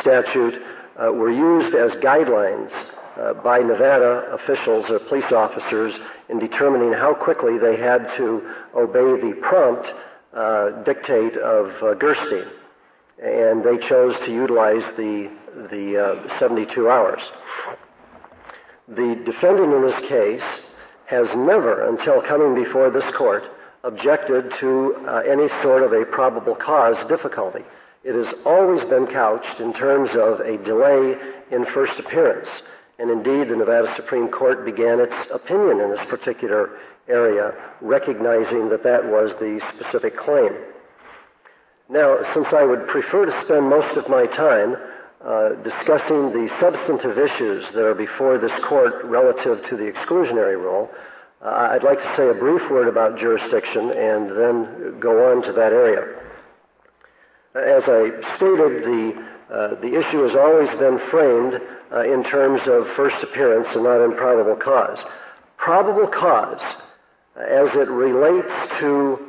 [0.01, 0.61] statute
[1.01, 2.71] uh, were used as guidelines
[3.17, 5.93] uh, by Nevada officials or police officers
[6.29, 9.87] in determining how quickly they had to obey the prompt
[10.33, 12.45] uh, dictate of uh, Gerstein.
[13.21, 15.29] And they chose to utilize the,
[15.69, 17.21] the uh, 72 hours.
[18.87, 20.61] The defendant in this case
[21.05, 23.43] has never, until coming before this court,
[23.83, 27.63] objected to uh, any sort of a probable cause difficulty.
[28.03, 31.15] It has always been couched in terms of a delay
[31.51, 32.47] in first appearance.
[32.99, 38.83] And indeed, the Nevada Supreme Court began its opinion in this particular area, recognizing that
[38.83, 40.53] that was the specific claim.
[41.89, 44.77] Now, since I would prefer to spend most of my time
[45.25, 50.89] uh, discussing the substantive issues that are before this court relative to the exclusionary rule,
[51.43, 55.53] uh, I'd like to say a brief word about jurisdiction and then go on to
[55.53, 56.17] that area.
[57.55, 61.59] As I stated, the, uh, the issue has always been framed
[61.91, 64.99] uh, in terms of first appearance and not in probable cause.
[65.57, 66.61] Probable cause,
[67.35, 69.19] as it relates to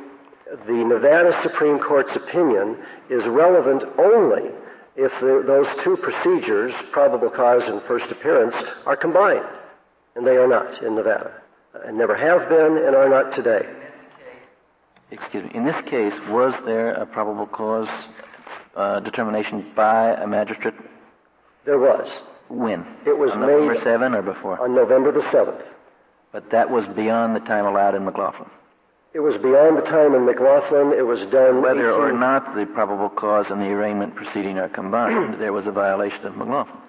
[0.67, 2.77] the Nevada Supreme Court's opinion,
[3.09, 4.51] is relevant only
[4.95, 9.45] if the, those two procedures, probable cause and first appearance, are combined.
[10.15, 11.42] And they are not in Nevada.
[11.85, 13.67] And never have been and are not today.
[15.11, 15.51] Excuse me.
[15.53, 17.87] In this case, was there a probable cause
[18.75, 20.73] uh, determination by a magistrate?
[21.65, 22.09] There was.
[22.49, 22.85] When?
[23.05, 24.61] It was on made November 7 or before?
[24.61, 25.61] On November the 7th.
[26.31, 28.49] But that was beyond the time allowed in McLaughlin.
[29.13, 30.97] It was beyond the time in McLaughlin.
[30.97, 31.61] It was done.
[31.61, 32.01] Whether 18...
[32.01, 36.25] or not the probable cause and the arraignment proceeding are combined, there was a violation
[36.25, 36.81] of McLaughlin.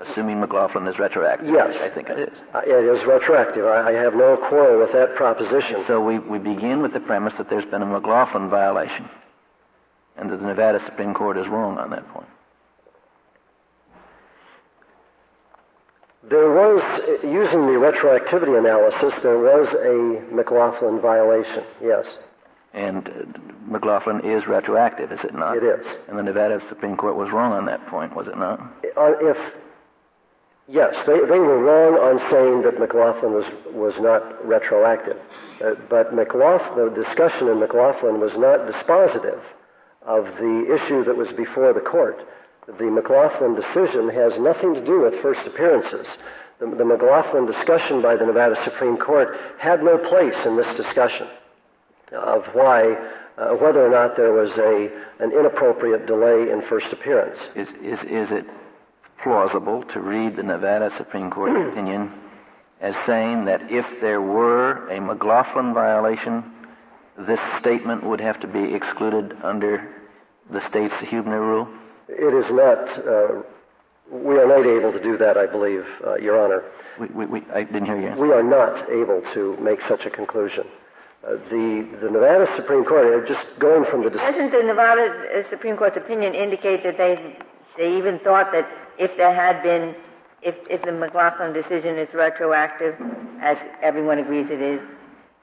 [0.00, 1.48] Assuming McLaughlin is retroactive.
[1.48, 1.76] Yes.
[1.80, 2.38] I think it is.
[2.54, 3.64] Uh, it is retroactive.
[3.64, 5.84] I, I, have no quarrel with that proposition.
[5.86, 9.08] So we, we begin with the premise that there's been a McLaughlin violation
[10.16, 12.28] and that the Nevada Supreme Court is wrong on that point.
[16.28, 16.82] There was,
[17.22, 22.04] using the retroactivity analysis, there was a McLaughlin violation, yes.
[22.74, 25.56] And uh, McLaughlin is retroactive, is it not?
[25.56, 25.86] It is.
[26.08, 28.58] And the Nevada Supreme Court was wrong on that point, was it not?
[28.58, 29.36] Uh, if,
[30.68, 35.16] yes, they, they were wrong on saying that McLaughlin was, was not retroactive.
[35.64, 39.40] Uh, but McLaughlin, the discussion in McLaughlin was not dispositive
[40.02, 42.20] of the issue that was before the court
[42.66, 46.06] the McLaughlin decision has nothing to do with first appearances.
[46.58, 51.28] The, the, McLaughlin discussion by the Nevada Supreme Court had no place in this discussion
[52.12, 52.94] of why,
[53.38, 54.90] uh, whether or not there was a,
[55.22, 57.38] an inappropriate delay in first appearance.
[57.54, 58.46] Is, is, is it
[59.22, 62.12] plausible to read the Nevada Supreme Court opinion
[62.80, 66.44] as saying that if there were a McLaughlin violation,
[67.18, 69.88] this statement would have to be excluded under
[70.50, 71.68] the state's Huebner rule?
[72.08, 72.88] It is not.
[73.06, 73.42] Uh,
[74.10, 76.62] we are not able to do that, I believe, uh, Your Honor.
[77.00, 78.20] We, we, we, I didn't hear you.
[78.20, 80.64] We are not able to make such a conclusion.
[81.26, 84.10] Uh, the, the Nevada Supreme Court, uh, just going from the...
[84.10, 87.36] Doesn't the Nevada uh, Supreme Court's opinion indicate that they,
[87.76, 89.94] they even thought that if there had been,
[90.42, 92.94] if, if the McLaughlin decision is retroactive,
[93.40, 94.80] as everyone agrees it is,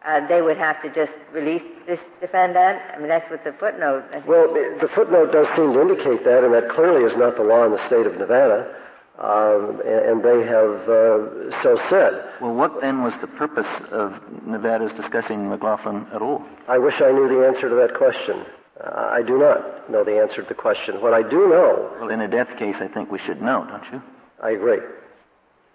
[0.05, 2.79] uh, they would have to just release this defendant?
[2.93, 4.03] I mean, that's what the footnote.
[4.27, 7.65] Well, the footnote does seem to indicate that, and that clearly is not the law
[7.65, 8.75] in the state of Nevada.
[9.19, 12.25] Um, and they have uh, so said.
[12.41, 14.11] Well, what then was the purpose of
[14.45, 16.43] Nevada's discussing McLaughlin at all?
[16.67, 18.43] I wish I knew the answer to that question.
[18.81, 21.01] Uh, I do not know the answer to the question.
[21.01, 21.91] What I do know.
[21.99, 24.01] Well, in a death case, I think we should know, don't you?
[24.41, 24.79] I agree.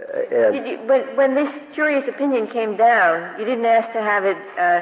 [0.01, 4.25] And Did you, when, when this curious opinion came down, you didn't ask to have
[4.25, 4.81] it uh,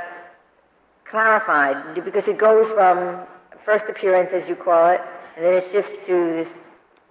[1.10, 3.26] clarified because it goes from
[3.64, 5.00] first appearance, as you call it,
[5.36, 6.48] and then it shifts to this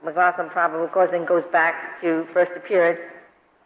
[0.03, 2.99] McLaughlin probable cause, and goes back to first appearance.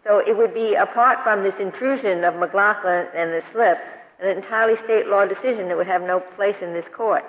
[0.06, 3.78] So it would be apart from this intrusion of McLaughlin and the slip,
[4.22, 7.24] an entirely state law decision that would have no place in this court.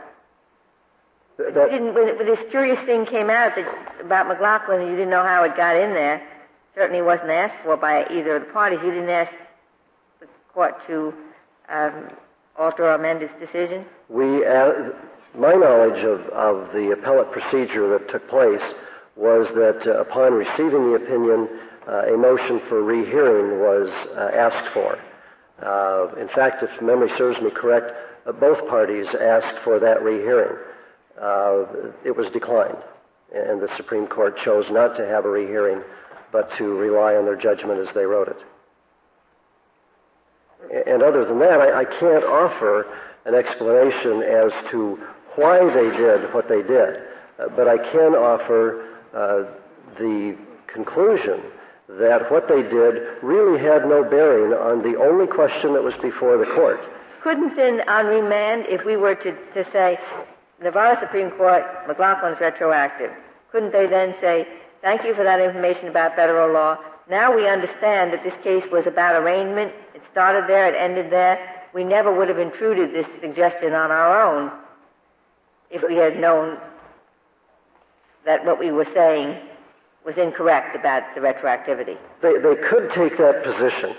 [1.39, 5.45] That, when, when, this curious thing came out that, about McLaughlin, you didn't know how
[5.45, 6.23] it got in there
[6.75, 8.79] certainly wasn't asked for by either of the parties.
[8.83, 9.33] You didn't ask
[10.21, 11.13] the court to
[11.69, 12.11] um,
[12.57, 13.85] alter or amend its decision?
[14.09, 14.91] We, uh,
[15.37, 18.63] my knowledge of, of the appellate procedure that took place
[19.17, 21.49] was that uh, upon receiving the opinion,
[21.87, 24.99] uh, a motion for rehearing was uh, asked for.
[25.63, 27.93] Uh, in fact, if memory serves me correct,
[28.27, 30.57] uh, both parties asked for that rehearing.
[32.05, 32.79] it was declined,
[33.35, 35.83] and the Supreme Court chose not to have a rehearing
[36.33, 38.37] but to rely on their judgment as they wrote it.
[40.87, 42.87] And other than that, I, I can't offer
[43.25, 44.99] an explanation as to
[45.37, 47.03] why they did what they did,
[47.39, 49.45] uh, but I can offer uh,
[49.99, 51.41] the conclusion
[51.99, 56.39] that what they did really had no bearing on the only question that was before
[56.39, 56.81] the court.
[57.23, 59.99] Couldn't then, on remand, if we were to, to say,
[60.63, 63.11] Nevada Supreme Court, McLaughlin's retroactive,
[63.51, 64.47] couldn't they then say,
[64.83, 66.79] Thank you for that information about federal law.
[67.11, 69.73] Now we understand that this case was about arraignment.
[69.95, 71.67] It started there, it ended there.
[71.75, 74.51] We never would have intruded this suggestion on our own
[75.71, 76.57] if we had known
[78.25, 79.50] that what we were saying
[80.05, 81.97] was incorrect about the retroactivity.
[82.23, 83.97] They, they could take that position.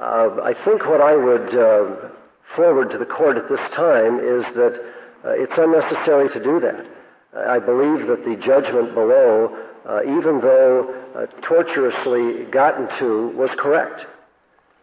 [0.00, 2.10] Uh, I think what I would uh,
[2.54, 4.80] forward to the court at this time is that
[5.24, 6.86] uh, it's unnecessary to do that.
[7.36, 9.56] I believe that the judgment below
[9.88, 14.04] uh, even though uh, tortuously gotten to, was correct.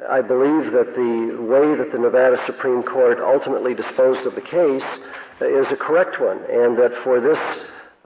[0.10, 4.84] I believe that the way that the Nevada Supreme Court ultimately disposed of the case
[5.42, 7.38] is a correct one, and that for this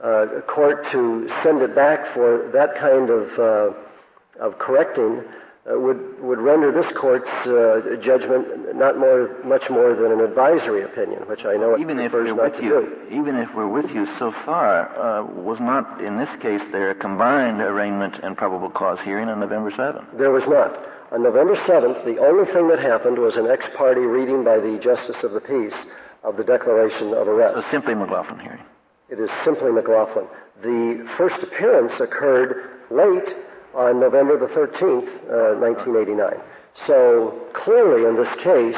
[0.02, 5.22] uh, court to send it back for that kind of, uh, of correcting
[5.70, 10.82] uh, would, would render this court's uh, judgment not more, much more than an advisory
[10.82, 12.70] opinion, which I know even it if we're not with you,
[13.10, 13.14] do.
[13.20, 16.94] Even if we're with you so far, uh, was not in this case there a
[16.94, 20.16] combined arraignment and probable cause hearing on November 7th?
[20.16, 20.80] There was not.
[21.12, 24.78] On November 7th, the only thing that happened was an ex parte reading by the
[24.78, 25.76] Justice of the Peace
[26.22, 27.56] of the declaration of arrest.
[27.56, 28.64] So simply McLaughlin hearing.
[29.10, 30.26] It is simply McLaughlin.
[30.62, 33.34] The first appearance occurred late
[33.74, 36.40] on November the 13th, uh, 1989.
[36.86, 38.76] So clearly in this case,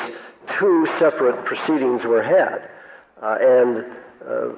[0.59, 2.69] two separate proceedings were had.
[3.23, 3.85] Uh, and
[4.27, 4.55] uh,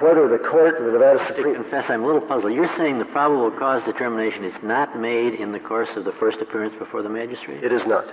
[0.00, 1.54] whether the court, the Nevada Supreme...
[1.54, 2.52] To confess, I'm a little puzzled.
[2.52, 6.38] You're saying the probable cause determination is not made in the course of the first
[6.40, 7.62] appearance before the magistrate?
[7.62, 8.06] It is not.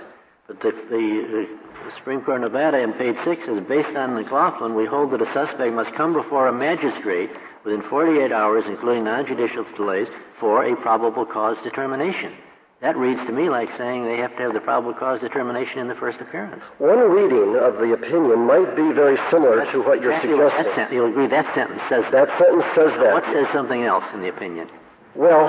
[0.46, 1.48] But the, the,
[1.86, 5.20] the Supreme Court of Nevada in page 6 is based on McLaughlin, we hold that
[5.22, 7.30] a suspect must come before a magistrate
[7.64, 10.06] within 48 hours, including non-judicial delays,
[10.38, 12.32] for a probable cause determination.
[12.80, 15.88] That reads to me like saying they have to have the probable cause determination in
[15.88, 16.62] the first appearance.
[16.78, 20.50] One reading of the opinion might be very similar That's to what you're exactly what
[20.52, 20.76] suggesting.
[20.76, 23.14] that sen- you'll agree that sentence says That sentence says that.
[23.14, 24.68] What says something else in the opinion?
[25.14, 25.48] Well,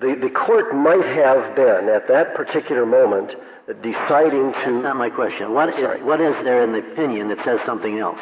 [0.00, 3.34] the, the court might have been, at that particular moment,
[3.82, 5.52] deciding That's to not my question.
[5.52, 8.20] What is, what is there in the opinion that says something else?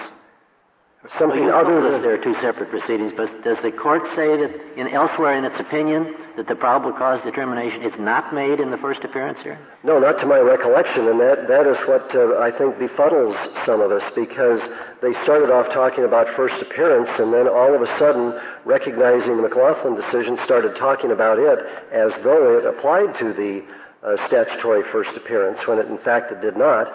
[1.18, 4.88] Something other than there are two separate proceedings, but does the court say that in
[4.88, 9.04] elsewhere in its opinion that the probable cause determination is not made in the first
[9.04, 9.58] appearance here?
[9.82, 13.36] No, not to my recollection, and that, that is what uh, I think befuddles
[13.66, 14.60] some of us because
[15.02, 18.32] they started off talking about first appearance and then all of a sudden,
[18.64, 21.58] recognizing the McLaughlin decision, started talking about it
[21.92, 23.62] as though it applied to the
[24.02, 26.88] uh, statutory first appearance when it in fact it did not.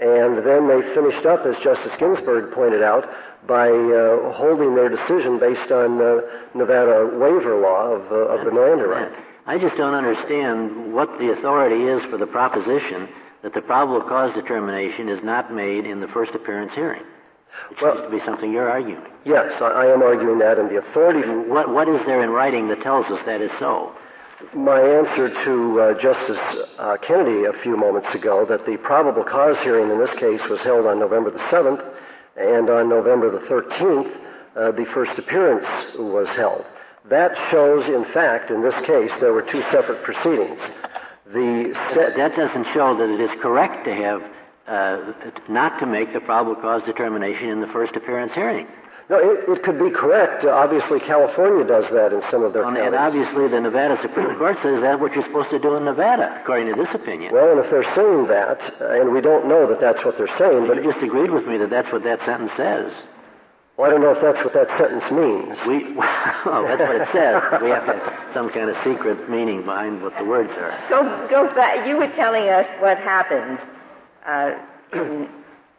[0.00, 3.06] And then they finished up, as Justice Ginsburg pointed out,
[3.46, 6.20] by uh, holding their decision based on uh,
[6.54, 9.12] Nevada waiver law of, uh, of the Miranda right.
[9.46, 13.08] I just don't understand what the authority is for the proposition
[13.42, 17.02] that the probable cause determination is not made in the first appearance hearing.
[17.70, 19.02] It Well- seems to be something you're arguing.
[19.24, 22.68] Yes, I, I am arguing that, and the authority What, what is there in writing
[22.68, 23.92] that tells us that is so?
[24.54, 26.38] My answer to uh, Justice
[26.78, 30.58] uh, Kennedy a few moments ago that the probable cause hearing in this case was
[30.60, 31.82] held on November the 7th,
[32.36, 34.16] and on November the 13th,
[34.56, 35.66] uh, the first appearance
[35.98, 36.64] was held.
[37.08, 40.60] That shows, in fact, in this case, there were two separate proceedings.
[41.26, 44.22] The That, that doesn't show that it is correct to have
[44.66, 45.12] uh,
[45.48, 48.66] not to make the probable cause determination in the first appearance hearing.
[49.12, 50.44] No, it, it could be correct.
[50.44, 52.86] Uh, obviously, California does that in some of their And, counties.
[52.86, 56.40] and obviously, the Nevada Supreme Court says that's what you're supposed to do in Nevada,
[56.42, 57.32] according to this opinion.
[57.32, 60.32] well, and if they're saying that, uh, and we don't know that that's what they're
[60.40, 62.90] saying, but But you just agreed with me that that's what that sentence says.
[63.76, 65.58] well, I don't know if that's what that sentence means.
[65.68, 65.92] We,
[66.48, 67.36] well, that's what it says.
[67.60, 70.72] We have to have some kind of secret meaning behind what the words are.
[70.88, 71.86] Go, go back.
[71.86, 73.58] You were telling us what happened
[74.24, 74.56] uh,
[74.94, 75.28] in,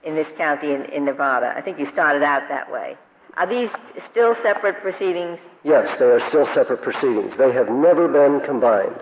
[0.03, 1.53] in this county in, in Nevada.
[1.57, 2.95] I think you started out that way.
[3.37, 3.69] Are these
[4.11, 5.39] still separate proceedings?
[5.63, 7.33] Yes, they are still separate proceedings.
[7.37, 8.99] They have never been combined.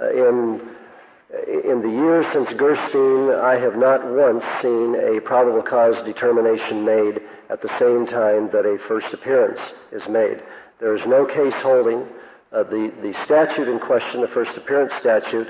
[0.00, 0.60] Uh, in,
[1.64, 7.20] in the years since Gerstein, I have not once seen a probable cause determination made
[7.48, 9.60] at the same time that a first appearance
[9.92, 10.42] is made.
[10.80, 12.06] There is no case holding.
[12.52, 15.46] Uh, the, the statute in question, the first appearance statute,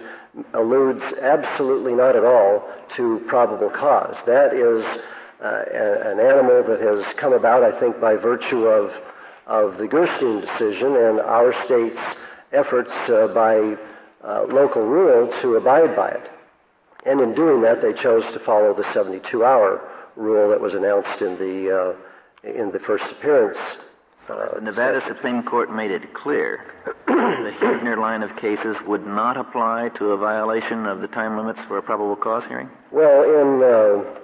[0.54, 4.16] alludes absolutely not at all to probable cause.
[4.26, 4.84] That is
[5.42, 8.90] uh, an animal that has come about, I think, by virtue of,
[9.46, 11.98] of the Gerstein decision and our state's
[12.52, 13.76] efforts uh, by
[14.22, 16.30] uh, local rule to abide by it.
[17.06, 19.80] And in doing that, they chose to follow the 72-hour
[20.16, 21.96] rule that was announced in the uh,
[22.42, 23.58] in the first appearance.
[24.28, 26.64] uh, The Nevada Supreme Court made it clear
[27.06, 31.60] the Huebner line of cases would not apply to a violation of the time limits
[31.68, 32.68] for a probable cause hearing?
[32.90, 34.19] Well, in uh,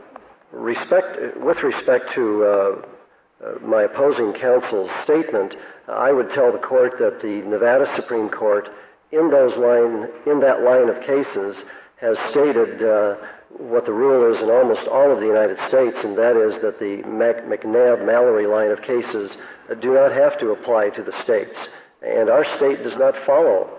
[0.53, 5.55] respect, with respect to uh, uh, my opposing counsel's statement,
[5.89, 8.69] I would tell the court that the Nevada Supreme Court,
[9.13, 11.57] in those line, in that line of cases,
[12.01, 13.17] has stated uh,
[13.59, 16.79] what the rule is in almost all of the United States, and that is that
[16.79, 19.31] the Mac- McNabb-Mallory line of cases
[19.71, 21.57] uh, do not have to apply to the states,
[22.03, 23.71] and our state does not follow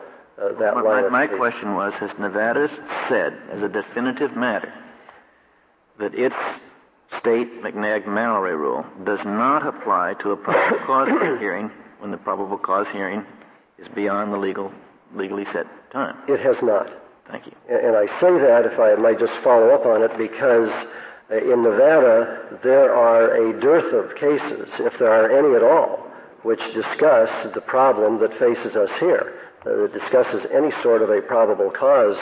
[0.41, 2.70] uh, that My- line my, of my question was, has Nevada
[3.09, 4.74] said as a definitive matter
[5.99, 6.35] that its
[7.19, 11.07] state McNabb-Mallory rule does not apply to a probable cause
[11.39, 13.25] hearing when the probable cause hearing
[13.77, 14.71] is beyond the legal,
[15.15, 16.17] legally set time?
[16.27, 16.87] It has not.
[17.29, 17.53] Thank you.
[17.69, 20.69] And I say that, if I might just follow up on it, because
[21.29, 26.07] uh, in Nevada there are a dearth of cases, if there are any at all,
[26.43, 29.33] which discuss the problem that faces us here,
[29.65, 32.15] uh, that discusses any sort of a probable cause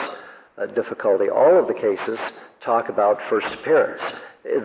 [0.58, 1.28] uh, difficulty.
[1.28, 2.18] All of the cases
[2.66, 4.02] talk about first appearance.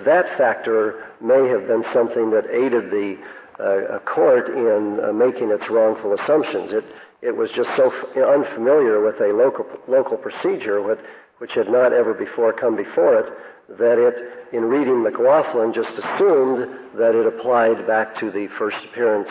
[0.05, 3.17] That factor may have been something that aided the
[3.57, 6.73] uh, court in uh, making its wrongful assumptions.
[6.73, 6.83] It,
[7.21, 10.99] it was just so f- unfamiliar with a local, local procedure which,
[11.37, 13.33] which had not ever before come before it
[13.77, 19.29] that it, in reading McLaughlin, just assumed that it applied back to the first appearance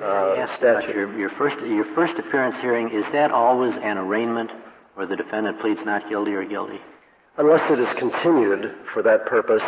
[0.00, 0.94] uh, yes, statute.
[0.94, 4.50] Your, your, first, your first appearance hearing, is that always an arraignment
[4.94, 6.80] where the defendant pleads not guilty or guilty?
[7.36, 9.62] Unless it is continued for that purpose,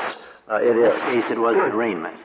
[0.49, 2.17] uh, it In this it was arraignment.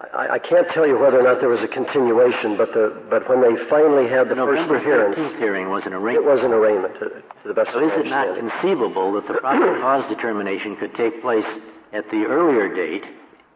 [0.00, 3.28] I, I can't tell you whether or not there was a continuation, but the but
[3.28, 6.24] when they finally had the, The first appearance, 13th hearing was an arraignment.
[6.24, 9.26] it was an arraignment to, to the best So of is it not conceivable that
[9.26, 11.46] the probable cause determination could take place
[11.92, 13.04] at the earlier date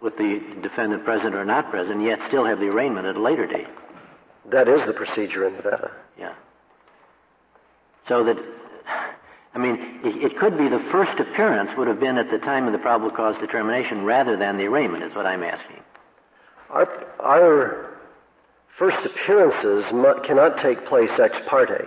[0.00, 3.46] with the defendant present or not present, yet still have the arraignment at a later
[3.46, 3.68] date?
[4.50, 5.92] That is the procedure in Nevada.
[6.18, 6.34] Yeah.
[8.08, 8.36] So that,
[9.54, 12.66] I mean, it, it could be the first appearance would have been at the time
[12.66, 15.80] of the probable cause determination rather than the arraignment, is what I'm asking.
[16.70, 16.88] Our,
[17.20, 17.98] our
[18.78, 21.84] first appearances mu- cannot take place ex parte.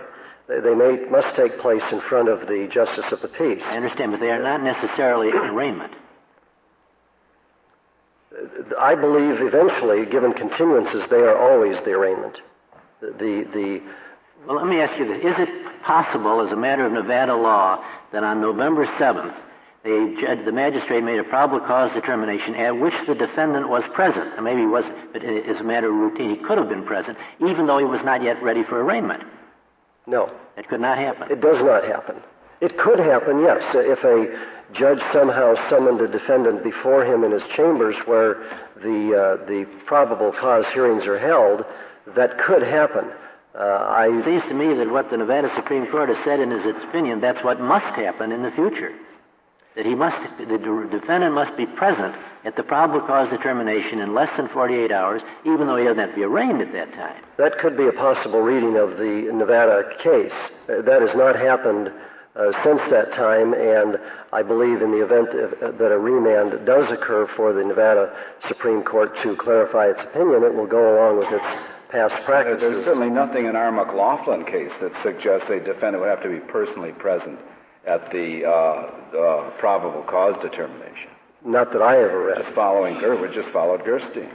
[0.48, 3.62] They, they may, must take place in front of the justice of the peace.
[3.64, 5.92] I understand, but they are not necessarily arraignment.
[8.78, 12.38] I believe eventually, given continuances, they are always the arraignment.
[13.00, 13.82] The, the
[14.46, 15.18] Well, let me ask you this.
[15.18, 19.34] Is it possible, as a matter of Nevada law, that on November 7th,
[19.82, 24.34] the, judge, the magistrate made a probable cause determination at which the defendant was present,
[24.34, 27.16] and maybe he wasn't, but as a matter of routine, he could have been present,
[27.40, 29.22] even though he was not yet ready for arraignment?
[30.08, 31.30] no, It could not happen.
[31.30, 32.16] it does not happen.
[32.60, 37.42] It could happen, yes, if a judge somehow summoned a defendant before him in his
[37.54, 38.34] chambers where
[38.76, 41.64] the, uh, the probable cause hearings are held.
[42.14, 43.10] That could happen.
[43.56, 46.52] Uh, I It seems to me that what the Nevada Supreme Court has said in
[46.52, 48.92] its opinion, that's what must happen in the future.
[49.76, 54.34] That he must, the defendant must be present at the probable cause determination in less
[54.36, 57.22] than 48 hours, even though he doesn't have to be arraigned at that time.
[57.36, 60.32] That could be a possible reading of the Nevada case.
[60.68, 61.92] Uh, That has not happened
[62.36, 63.98] uh, since that time, and
[64.32, 68.12] I believe in the event of, that a remand does occur for the Nevada
[68.48, 72.60] Supreme Court to clarify its opinion, it will go along with its past practices.
[72.60, 76.40] There's certainly nothing in our McLaughlin case that suggests a defendant would have to be
[76.40, 77.38] personally present
[77.86, 81.10] at the uh, uh, probable cause determination.
[81.44, 82.42] Not that I ever read.
[82.42, 84.32] Just following Ger, we just followed Gerstein.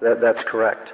[0.00, 0.90] That, that's correct.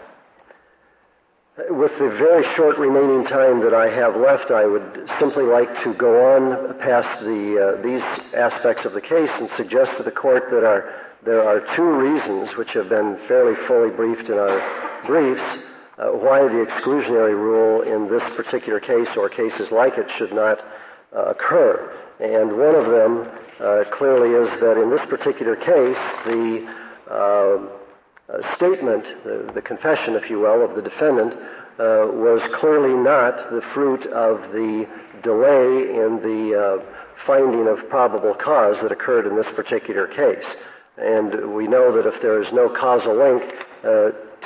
[1.68, 5.92] With the very short remaining time that I have left, I would simply like to
[5.92, 8.01] go on past the, uh, these
[8.34, 10.88] aspects of the case and suggest to the court that are,
[11.22, 15.42] there are two reasons, which have been fairly fully briefed in our briefs,
[16.01, 20.59] uh, why the exclusionary rule in this particular case or cases like it should not
[21.14, 21.92] uh, occur.
[22.20, 23.28] And one of them
[23.61, 26.66] uh, clearly is that in this particular case, the
[27.11, 27.59] uh,
[28.32, 33.51] uh, statement, the, the confession, if you will, of the defendant uh, was clearly not
[33.51, 34.88] the fruit of the
[35.22, 40.46] delay in the uh, finding of probable cause that occurred in this particular case.
[40.96, 43.42] And we know that if there is no causal link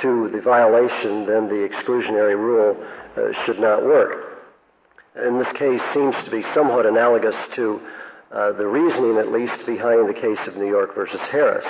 [0.01, 2.75] to the violation, then the exclusionary rule
[3.17, 4.35] uh, should not work.
[5.15, 7.81] And this case seems to be somewhat analogous to
[8.31, 11.65] uh, the reasoning, at least, behind the case of New York versus Harris.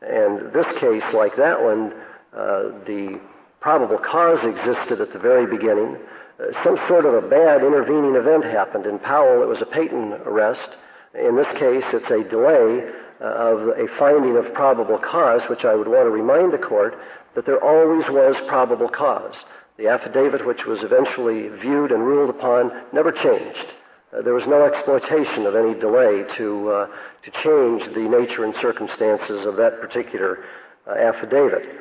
[0.00, 1.92] And this case, like that one,
[2.32, 3.20] uh, the
[3.60, 5.98] probable cause existed at the very beginning.
[6.40, 8.86] Uh, some sort of a bad intervening event happened.
[8.86, 10.76] In Powell, it was a Payton arrest.
[11.14, 12.88] In this case, it's a delay
[13.20, 16.94] uh, of a finding of probable cause, which I would want to remind the court
[17.38, 19.36] that there always was probable cause.
[19.76, 23.64] The affidavit, which was eventually viewed and ruled upon, never changed.
[24.12, 26.86] Uh, there was no exploitation of any delay to, uh,
[27.22, 30.44] to change the nature and circumstances of that particular
[30.88, 31.78] uh, affidavit.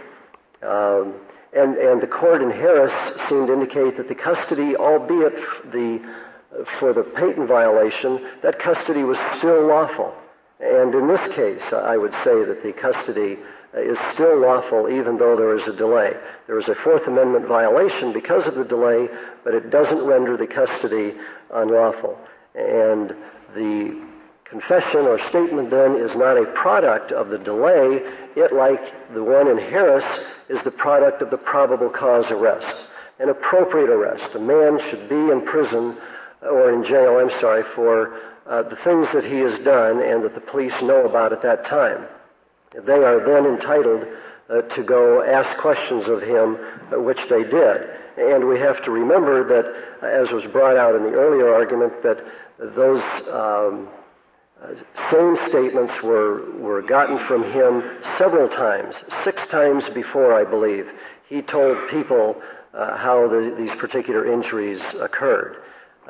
[0.62, 1.16] Um,
[1.54, 2.94] and, and the court in Harris
[3.28, 5.34] seemed to indicate that the custody, albeit
[5.72, 6.00] the,
[6.80, 10.14] for the Payton violation, that custody was still lawful.
[10.60, 13.40] And in this case, I would say that the custody
[13.82, 16.14] is still lawful even though there is a delay.
[16.48, 19.08] There is a Fourth Amendment violation because of the delay,
[19.44, 21.14] but it doesn't render the custody
[21.54, 22.18] unlawful.
[22.56, 23.16] And
[23.54, 24.08] the
[24.46, 28.02] confession or statement then is not a product of the delay.
[28.36, 30.06] It, like the one in Harris,
[30.50, 32.78] is the product of the probable cause arrest,
[33.20, 34.36] an appropriate arrest.
[34.36, 35.98] A man should be in prison
[36.42, 40.34] or in jail, I'm sorry, for uh, the things that he has done and that
[40.34, 42.06] the police know about at that time.
[42.86, 44.06] They are then entitled
[44.50, 46.58] uh, to go ask questions of him,
[46.92, 47.90] uh, which they did.
[48.18, 49.66] And we have to remember that,
[50.02, 52.24] uh, as was brought out in the earlier argument, that
[52.60, 53.02] those
[53.32, 53.90] um,
[54.64, 54.74] uh,
[55.12, 57.84] same statements were, were gotten from him
[58.18, 60.88] several times, six times before, I believe.
[61.30, 62.42] He told people
[62.74, 65.58] uh, how the, these particular injuries occurred.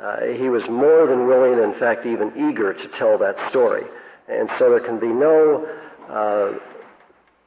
[0.00, 3.84] Uh, he was more than willing, in fact, even eager to tell that story.
[4.28, 5.66] And so there can be no
[6.08, 6.52] uh,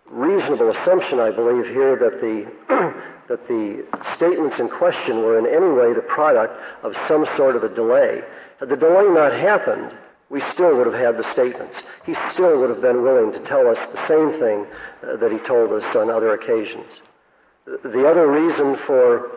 [0.10, 2.52] reasonable assumption, I believe, here that the
[3.28, 3.86] that the
[4.18, 6.54] statements in question were in any way the product
[6.84, 8.22] of some sort of a delay.
[8.60, 9.92] Had the delay not happened,
[10.30, 11.76] we still would have had the statements.
[12.06, 14.68] He still would have been willing to tell us the same thing
[15.04, 16.88] uh, that he told us on other occasions.
[17.66, 19.32] The other reason for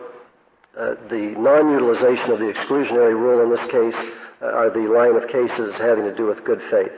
[0.77, 4.12] uh, the non-utilization of the exclusionary rule in this case
[4.43, 6.93] uh, are the line of cases having to do with good faith.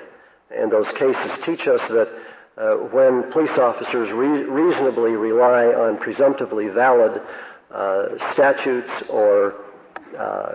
[0.55, 2.09] And those cases teach us that
[2.57, 7.21] uh, when police officers re- reasonably rely on presumptively valid
[7.71, 9.55] uh, statutes or
[10.19, 10.55] uh,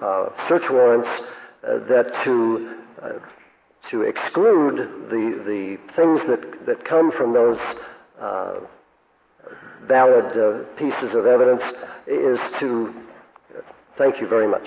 [0.00, 1.08] uh, search warrants,
[1.62, 2.70] that to
[3.90, 4.76] to exclude
[5.10, 7.58] the the things that that come from those
[9.86, 11.62] valid pieces of evidence
[12.06, 12.94] is to
[13.98, 14.66] thank you very much.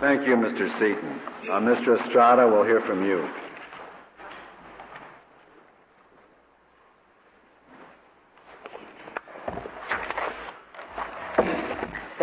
[0.00, 0.72] Thank you, Mr.
[0.78, 1.20] Seaton.
[1.50, 2.02] Uh, Mr.
[2.02, 3.28] Estrada, we'll hear from you.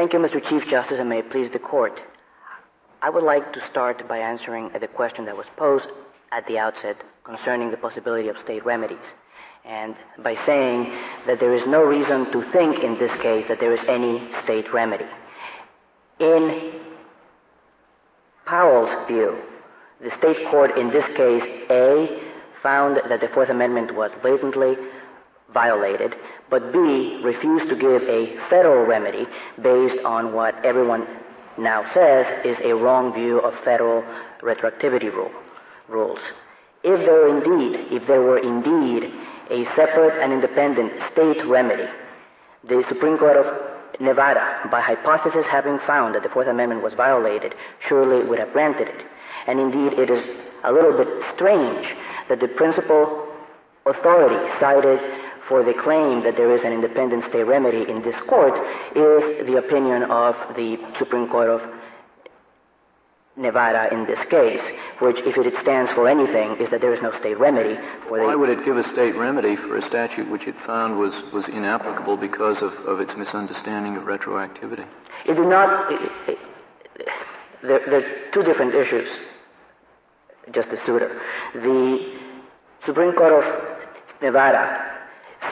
[0.10, 0.50] Thank you, Mr.
[0.50, 2.00] Chief Justice, and may it please the Court.
[3.02, 5.88] I would like to start by answering the question that was posed
[6.32, 6.96] at the outset
[7.26, 9.04] concerning the possibility of state remedies,
[9.66, 10.86] and by saying
[11.28, 14.74] that there is no reason to think in this case that there is any state
[14.74, 15.04] remedy.
[16.22, 16.80] In
[18.46, 19.42] Powell's view,
[20.00, 22.22] the state court in this case, A,
[22.64, 24.76] found that the Fourth Amendment was blatantly
[25.54, 26.16] violated,
[26.50, 29.26] but B, refused to give a federal remedy
[29.62, 31.08] based on what everyone
[31.58, 34.04] now says is a wrong view of federal
[34.42, 35.32] retroactivity rule,
[35.88, 36.20] rules.
[36.84, 39.12] If there indeed, if there were indeed
[39.50, 41.90] a separate and independent state remedy,
[42.68, 43.46] the Supreme Court of
[44.00, 47.56] Nevada, by hypothesis having found that the Fourth Amendment was violated,
[47.88, 49.06] surely would have granted it.
[49.48, 50.24] And indeed, it is
[50.64, 51.88] a little bit strange
[52.30, 53.28] that the principal
[53.86, 55.00] authority cited
[55.48, 58.54] for the claim that there is an independent state remedy in this court
[58.96, 61.62] is the opinion of the Supreme Court of
[63.38, 64.62] Nevada in this case,
[65.00, 67.78] which, if it stands for anything, is that there is no state remedy
[68.10, 68.26] for the.
[68.26, 71.46] Why would it give a state remedy for a statute which it found was, was
[71.48, 74.88] inapplicable because of, of its misunderstanding of retroactivity?
[75.28, 75.92] It did not.
[75.92, 76.38] It, it,
[77.62, 79.08] there, there are two different issues,
[80.52, 81.22] Justice Souter.
[81.54, 82.18] The
[82.88, 83.68] Supreme Court of
[84.22, 84.87] Nevada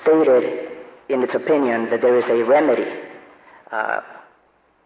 [0.01, 0.71] stated
[1.09, 2.89] in its opinion that there is a remedy,
[3.71, 4.01] uh,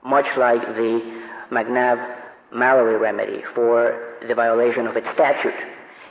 [0.04, 1.22] much like the
[1.52, 5.54] McNabb-Mallory remedy for the violation of its statute.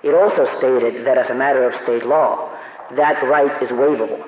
[0.02, 2.50] It also stated that as a matter of state law,
[2.96, 4.24] that right is waivable.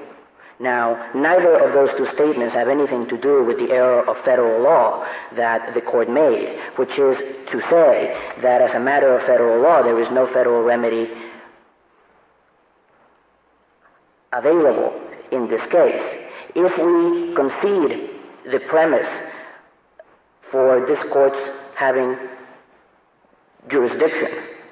[0.61, 4.63] Now, neither of those two statements have anything to do with the error of federal
[4.63, 7.17] law that the court made, which is
[7.51, 11.09] to say that as a matter of federal law, there is no federal remedy
[14.33, 14.93] available
[15.33, 16.03] in this case.
[16.55, 18.11] If we concede
[18.51, 19.07] the premise
[20.51, 21.39] for this court's
[21.77, 22.17] having
[23.69, 24.29] jurisdiction,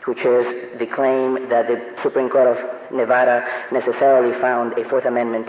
[0.06, 5.48] which is the claim that the Supreme Court of Nevada necessarily found a Fourth Amendment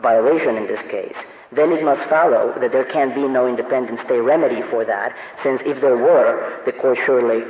[0.00, 1.14] violation in this case,
[1.52, 5.62] then it must follow that there can be no independent state remedy for that, since
[5.64, 7.44] if there were, the court surely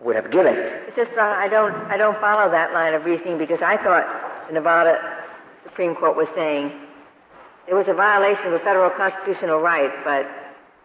[0.00, 0.88] would have given it.
[0.88, 4.54] It's just I don't I don't follow that line of reasoning because I thought the
[4.54, 5.24] Nevada
[5.64, 6.72] Supreme Court was saying
[7.68, 10.26] it was a violation of a federal constitutional right, but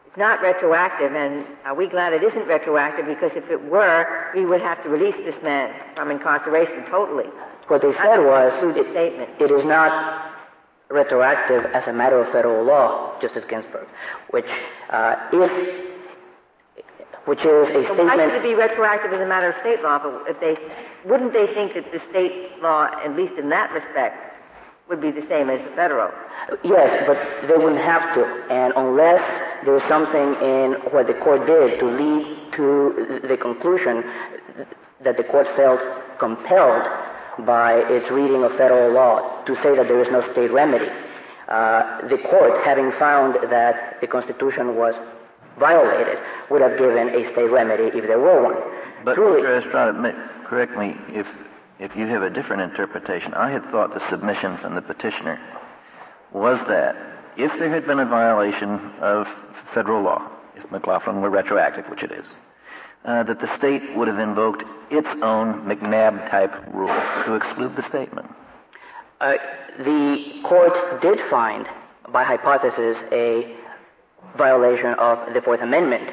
[0.08, 3.06] it's not retroactive, and are we glad it isn't retroactive?
[3.06, 7.30] Because if it were, we would have to release this man from incarceration totally.
[7.68, 10.34] What they said was it is not
[10.90, 13.88] retroactive as a matter of federal law, Justice Ginsburg,
[14.32, 14.46] which
[14.90, 15.91] uh, if
[17.32, 18.12] which is a so statement.
[18.12, 20.04] Why should it be retroactive as a matter of state law?
[20.04, 20.60] But if they
[21.08, 24.20] wouldn't they think that the state law, at least in that respect,
[24.90, 26.12] would be the same as the federal?
[26.62, 27.16] Yes, but
[27.48, 28.24] they wouldn't have to.
[28.52, 29.24] And unless
[29.64, 34.04] there's something in what the court did to lead to the conclusion
[35.00, 35.80] that the court felt
[36.20, 36.84] compelled
[37.48, 40.92] by its reading of federal law to say that there is no state remedy.
[41.48, 44.96] Uh, the court, having found that the Constitution was
[45.60, 46.18] violated
[46.50, 48.56] would have given a state remedy if there were one.
[49.04, 49.66] But, Truly, Mr.
[49.66, 51.26] Estrada, correct me if,
[51.80, 53.34] if you have a different interpretation.
[53.34, 55.40] I had thought the submission from the petitioner
[56.34, 56.96] was that
[57.38, 59.28] if there had been a violation of
[59.74, 62.26] federal law, if McLaughlin were retroactive, which it is,
[63.06, 66.88] uh, that the state would have invoked its own McNabb type rule
[67.26, 68.28] to exclude the statement.
[69.20, 69.34] Uh,
[69.80, 71.68] the court did find,
[72.12, 73.56] by hypothesis, a
[74.38, 76.10] violation of the Fourth Amendment.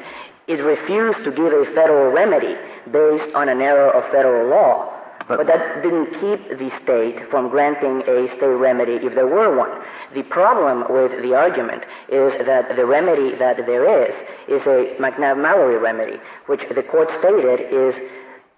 [0.47, 2.55] It refused to give a federal remedy
[2.91, 4.95] based on an error of federal law.
[5.27, 9.55] But, but, that didn't keep the state from granting a state remedy if there were
[9.55, 9.69] one.
[10.15, 14.15] The problem with the argument is that the remedy that there is
[14.47, 17.93] is a McNabb-Mallory remedy, which the court stated is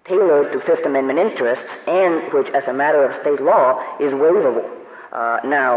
[0.08, 4.66] tailored to Fifth Amendment interests and which, as a matter of state law, is waivable.
[5.12, 5.76] Uh, now,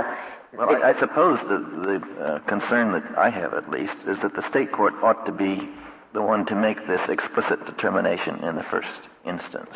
[0.58, 4.36] well, I, I, suppose the, the uh, concern that I have, at least, is that
[4.36, 5.70] the state court ought to be
[6.14, 8.88] the one to make this explicit determination in the first
[9.26, 9.76] instance.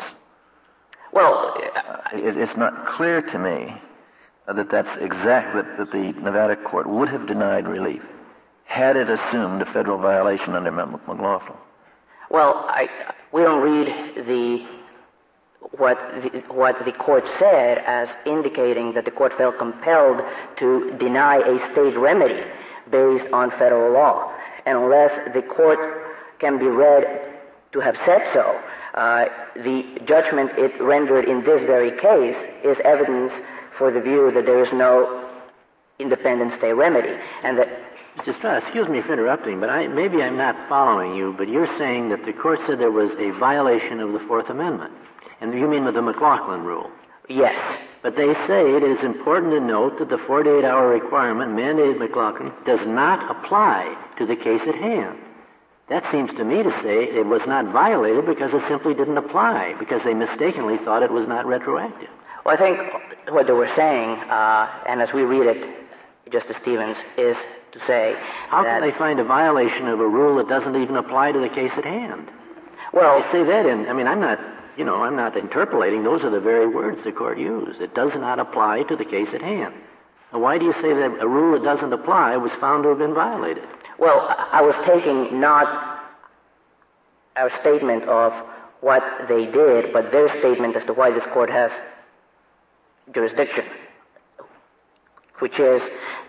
[1.12, 3.74] Well, uh, it, it's not clear to me
[4.46, 8.02] that that's exact that, that the Nevada court would have denied relief
[8.64, 11.58] had it assumed a federal violation under McLaughlin.
[12.30, 12.88] Well, I,
[13.32, 14.79] we don't read the
[15.78, 20.20] what the, what the court said as indicating that the court felt compelled
[20.58, 22.42] to deny a state remedy
[22.90, 24.32] based on federal law.
[24.66, 25.78] And unless the court
[26.40, 27.04] can be read
[27.72, 28.60] to have said so,
[28.94, 33.32] uh, the judgment it rendered in this very case is evidence
[33.78, 35.28] for the view that there is no
[36.00, 37.14] independent state remedy,
[37.44, 37.68] and that
[38.16, 38.36] Mr.
[38.38, 42.08] Strauss, excuse me for interrupting, but I, maybe I'm not following you, but you're saying
[42.08, 44.92] that the court said there was a violation of the Fourth Amendment.
[45.40, 46.90] And you mean with the McLaughlin rule?
[47.28, 47.54] Yes.
[48.02, 52.52] But they say it is important to note that the 48 hour requirement mandated McLaughlin
[52.66, 55.18] does not apply to the case at hand.
[55.88, 59.74] That seems to me to say it was not violated because it simply didn't apply,
[59.78, 62.08] because they mistakenly thought it was not retroactive.
[62.44, 62.78] Well, I think
[63.34, 65.86] what they were saying, uh, and as we read it,
[66.32, 67.36] Justice Stevens, is
[67.72, 68.14] to say
[68.48, 71.48] How can they find a violation of a rule that doesn't even apply to the
[71.48, 72.28] case at hand?
[72.92, 74.38] Well, they say that in, I mean, I'm not
[74.80, 76.04] you know, I'm not interpolating.
[76.04, 77.82] Those are the very words the court used.
[77.82, 79.74] It does not apply to the case at hand.
[80.32, 82.98] Now, why do you say that a rule that doesn't apply was found to have
[82.98, 83.64] been violated?
[83.98, 86.00] Well, I was taking not
[87.36, 88.32] our statement of
[88.80, 91.70] what they did, but their statement as to why this court has
[93.12, 93.66] jurisdiction,
[95.40, 95.82] which is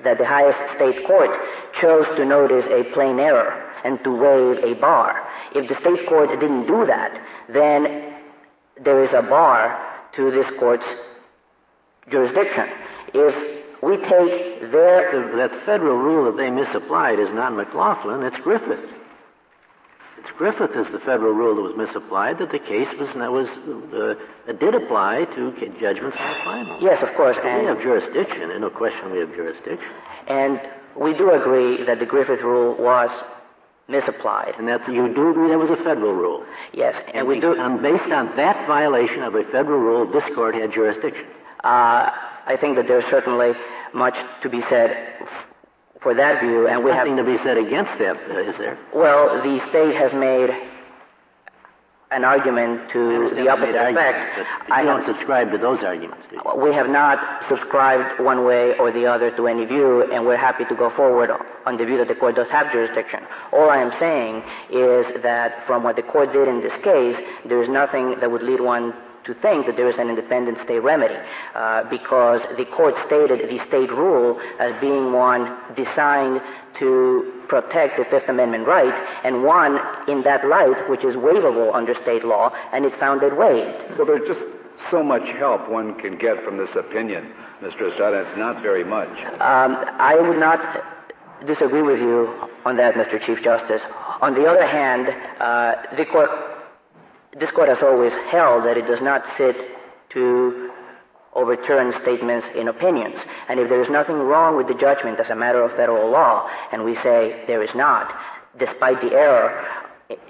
[0.04, 1.30] that the highest state court
[1.80, 5.26] chose to notice a plain error and to waive a bar.
[5.56, 8.11] If the state court didn't do that, then
[8.84, 9.80] there is a bar
[10.16, 10.86] to this court's
[12.10, 12.68] jurisdiction.
[13.14, 15.38] If we take their...
[15.38, 18.90] That federal rule that they misapplied is not McLaughlin, it's Griffith.
[20.20, 23.50] It's Griffith is the federal rule that was misapplied that the case was, was
[24.48, 25.52] uh, did apply to
[25.82, 26.78] judgments final.
[26.80, 27.38] Yes, of course.
[27.42, 28.50] And we have jurisdiction.
[28.50, 29.90] There's no question we have jurisdiction.
[30.28, 30.62] And
[30.96, 33.10] we do agree that the Griffith rule was
[33.92, 34.54] misapplied.
[34.58, 36.46] And that you do agree that was a federal rule?
[36.74, 37.54] Yes, and, and we do.
[37.54, 41.26] And based on that violation of a federal rule, this court had jurisdiction.
[41.64, 42.10] Uh,
[42.48, 43.52] I think that there's certainly
[43.94, 45.20] much to be said
[46.02, 48.78] for that view, and we have nothing to be said against that, uh, is there?
[48.94, 50.50] Well, the state has made
[52.12, 54.48] an argument to the opposite effect.
[54.70, 56.28] I don't subscribe to those arguments?
[56.58, 60.66] We have not subscribed one way or the other to any view, and we're happy
[60.66, 61.32] to go forward
[61.66, 63.22] on the view that the court does have jurisdiction.
[63.54, 67.16] All I am saying is that from what the court did in this case,
[67.48, 68.94] there is nothing that would lead one
[69.26, 71.16] to think that there is an independent state remedy
[71.56, 75.46] uh, because the court stated the state rule as being one
[75.76, 76.42] designed
[76.80, 78.96] to protect the Fifth Amendment right,
[79.26, 79.78] and one
[80.08, 83.98] in that light which is waivable under state law, and it found it waived.
[83.98, 84.40] Well, there's just
[84.90, 87.92] so much help one can get from this opinion, Mr.
[87.92, 88.26] Estrada.
[88.26, 89.12] It's not very much.
[89.42, 90.62] Um, I would not
[91.46, 93.20] disagree with you on that, Mr.
[93.26, 93.82] Chief Justice.
[94.22, 95.10] On the other hand,
[95.42, 96.30] uh, the court
[97.40, 99.56] this court has always held that it does not sit
[100.12, 100.71] to
[101.36, 103.16] overturn statements in opinions.
[103.50, 106.48] And if there is nothing wrong with the judgment as a matter of federal law,
[106.72, 108.14] and we say there is not,
[108.60, 109.66] despite the error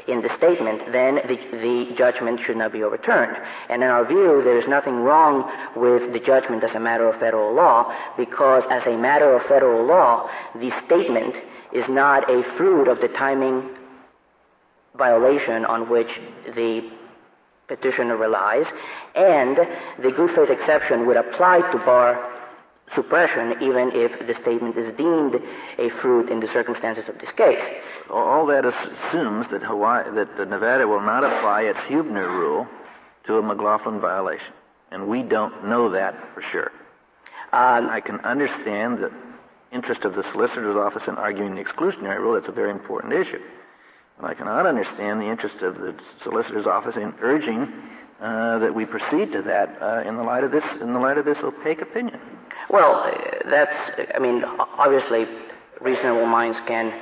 [0.08, 3.36] in the statement, then the, the, judgment should not be overturned.
[3.70, 7.20] And in our view, there is nothing wrong with the judgment as a matter of
[7.20, 11.36] federal law, because as a matter of federal law, the statement
[11.74, 13.76] is not a fruit of the timing
[14.96, 16.10] violation on which
[16.56, 16.82] the
[17.72, 18.66] petitioner relies,
[19.16, 19.58] and
[20.04, 22.20] the good faith exception would apply to bar
[22.94, 25.36] suppression even if the statement is deemed
[25.80, 27.62] a fruit in the circumstances of this case.
[28.10, 32.68] All that assumes that Hawaii, that Nevada will not apply its Huebner rule
[33.26, 34.54] to a McLaughlin violation,
[34.92, 36.72] and we don't know that for sure.
[37.54, 39.12] Um, I can understand the
[39.72, 42.34] interest of the solicitor's office in arguing the exclusionary rule.
[42.34, 43.40] That's a very important issue.
[44.24, 47.72] I cannot understand the interest of the solicitor's office in urging
[48.22, 51.18] uh, that we proceed to that uh, in the light of this in the light
[51.18, 52.20] of this opaque opinion.
[52.70, 53.12] Well,
[53.50, 53.76] that's
[54.14, 54.44] I mean
[54.78, 55.26] obviously
[55.82, 56.94] reasonable minds can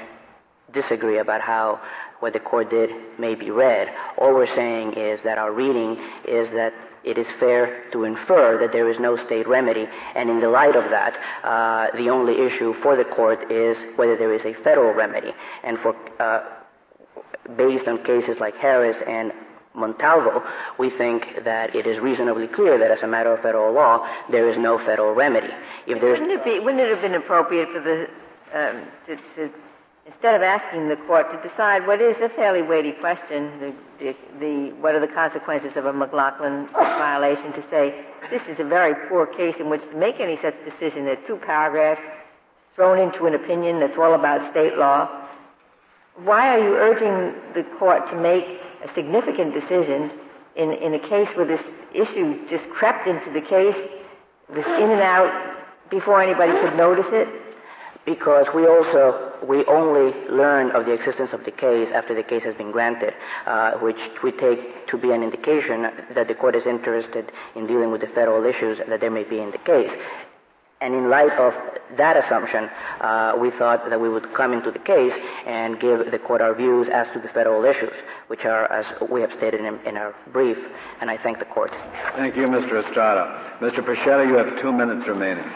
[0.74, 1.82] disagree about how
[2.20, 3.88] what the court did may be read.
[4.18, 5.92] All we're saying is that our reading
[6.28, 10.42] is that it is fair to infer that there is no state remedy, and in
[10.42, 14.42] the light of that, uh, the only issue for the court is whether there is
[14.44, 15.32] a federal remedy.
[15.64, 16.59] And for uh,
[17.58, 19.32] based on cases like Harris and
[19.76, 20.44] Montalvo,
[20.78, 24.50] we think that it is reasonably clear that as a matter of federal law, there
[24.50, 25.54] is no federal remedy.
[25.88, 28.08] If wouldn't it be wouldn't it have been appropriate for the
[28.54, 29.54] um, to, to
[30.12, 34.16] instead of asking the court to decide what is a fairly weighty question, the, the,
[34.40, 38.96] the, what are the consequences of a McLaughlin violation, to say this is a very
[39.08, 41.06] poor case in which to make any such decision.
[41.06, 42.02] There are two paragraphs
[42.76, 45.19] thrown into an opinion that's all about state law.
[46.24, 48.46] Why are you urging the court to make
[48.84, 50.12] a significant decision
[50.56, 51.62] in, in a case where this
[51.94, 53.76] issue just crept into the case,
[54.50, 55.56] was in and out
[55.90, 57.28] before anybody could notice it?
[58.10, 62.44] because we also we only learn of the existence of the case after the case
[62.44, 63.14] has been granted,
[63.46, 65.84] uh, which we take to be an indication
[66.16, 69.40] that the court is interested in dealing with the federal issues that there may be
[69.40, 69.92] in the case.
[70.82, 71.54] And in light of
[71.98, 72.70] that assumption,
[73.02, 75.14] uh, we thought that we would come into the case
[75.46, 77.92] and give the court our views as to the federal issues,
[78.28, 80.58] which are, as we have stated in, in our brief,
[81.02, 81.72] and I thank the court.
[82.16, 82.86] Thank you, Mr.
[82.86, 83.58] Estrada.
[83.60, 83.84] Mr.
[83.84, 85.52] Pescetta, you have two minutes remaining.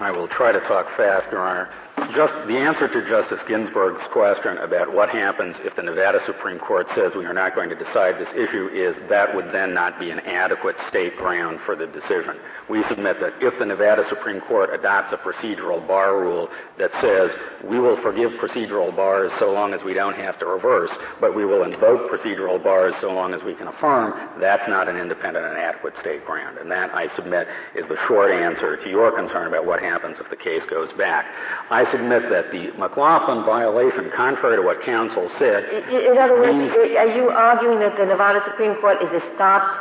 [0.00, 1.70] I will try to talk fast, Your Honor.
[2.14, 6.86] Just the answer to Justice Ginsburg's question about what happens if the Nevada Supreme Court
[6.94, 10.10] says we are not going to decide this issue is that would then not be
[10.10, 12.36] an adequate state ground for the decision.
[12.68, 17.30] We submit that if the Nevada Supreme Court adopts a procedural bar rule that says
[17.64, 20.90] we will forgive procedural bars so long as we don't have to reverse,
[21.20, 24.96] but we will invoke procedural bars so long as we can affirm, that's not an
[24.96, 26.58] independent and adequate state ground.
[26.58, 30.30] And that, I submit, is the short answer to your concern about what happens if
[30.30, 31.26] the case goes back.
[31.70, 36.74] I submit that the McLaughlin violation, contrary to what counsel said, in, in other words,
[36.76, 39.76] are you arguing that the Nevada Supreme Court is a stopped?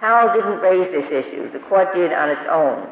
[0.00, 1.50] Powell didn't raise this issue.
[1.50, 2.86] The court did on its own.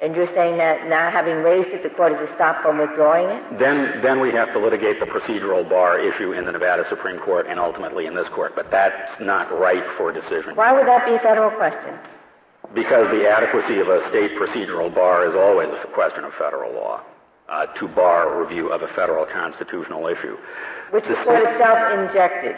[0.00, 3.58] And you're saying that now having raised it, the court is stopped from withdrawing it?
[3.58, 7.46] Then, then we have to litigate the procedural bar issue in the Nevada Supreme Court
[7.48, 8.54] and ultimately in this court.
[8.54, 10.54] But that's not right for decision.
[10.54, 11.98] Why would that be a federal question?
[12.74, 17.02] Because the adequacy of a state procedural bar is always a question of federal law
[17.48, 20.36] uh, to bar review of a federal constitutional issue.
[20.90, 22.56] Which the court itself injected.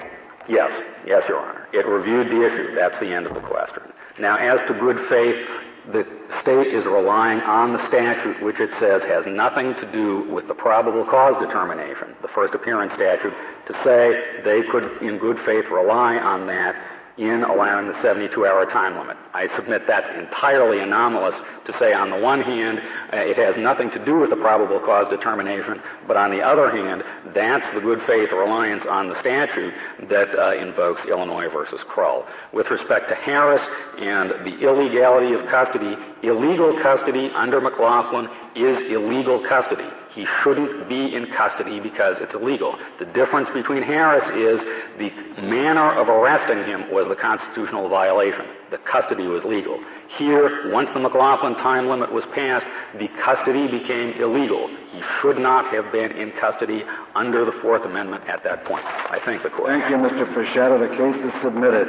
[0.48, 0.70] Yes,
[1.06, 1.66] yes, Your Honor.
[1.72, 2.74] It reviewed the issue.
[2.74, 3.82] That's the end of the question.
[4.18, 5.46] Now, as to good faith,
[5.92, 6.04] the
[6.42, 10.54] state is relying on the statute, which it says has nothing to do with the
[10.54, 13.32] probable cause determination, the first appearance statute,
[13.66, 16.74] to say they could, in good faith, rely on that
[17.20, 19.14] in allowing the 72-hour time limit.
[19.34, 21.34] I submit that's entirely anomalous
[21.66, 22.80] to say on the one hand
[23.12, 26.70] uh, it has nothing to do with the probable cause determination, but on the other
[26.70, 27.04] hand
[27.34, 29.74] that's the good faith reliance on the statute
[30.08, 32.24] that uh, invokes Illinois versus Krull.
[32.54, 33.62] With respect to Harris
[33.98, 39.88] and the illegality of custody, illegal custody under McLaughlin is illegal custody.
[40.14, 42.76] He shouldn't be in custody because it's illegal.
[42.98, 44.60] The difference between Harris is
[44.98, 48.44] the manner of arresting him was the constitutional violation.
[48.70, 49.80] The custody was legal.
[50.18, 52.66] Here, once the McLaughlin time limit was passed,
[52.98, 54.68] the custody became illegal.
[54.90, 56.84] He should not have been in custody
[57.14, 58.84] under the Fourth Amendment at that point.
[58.84, 59.70] I thank the court.
[59.70, 60.26] Thank you, Mr.
[60.34, 60.78] Pescetta.
[60.78, 61.86] The case is submitted.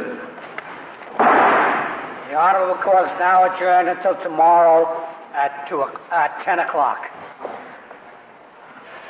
[2.30, 7.00] The honorable court is now adjourned until tomorrow at, two, at 10 o'clock.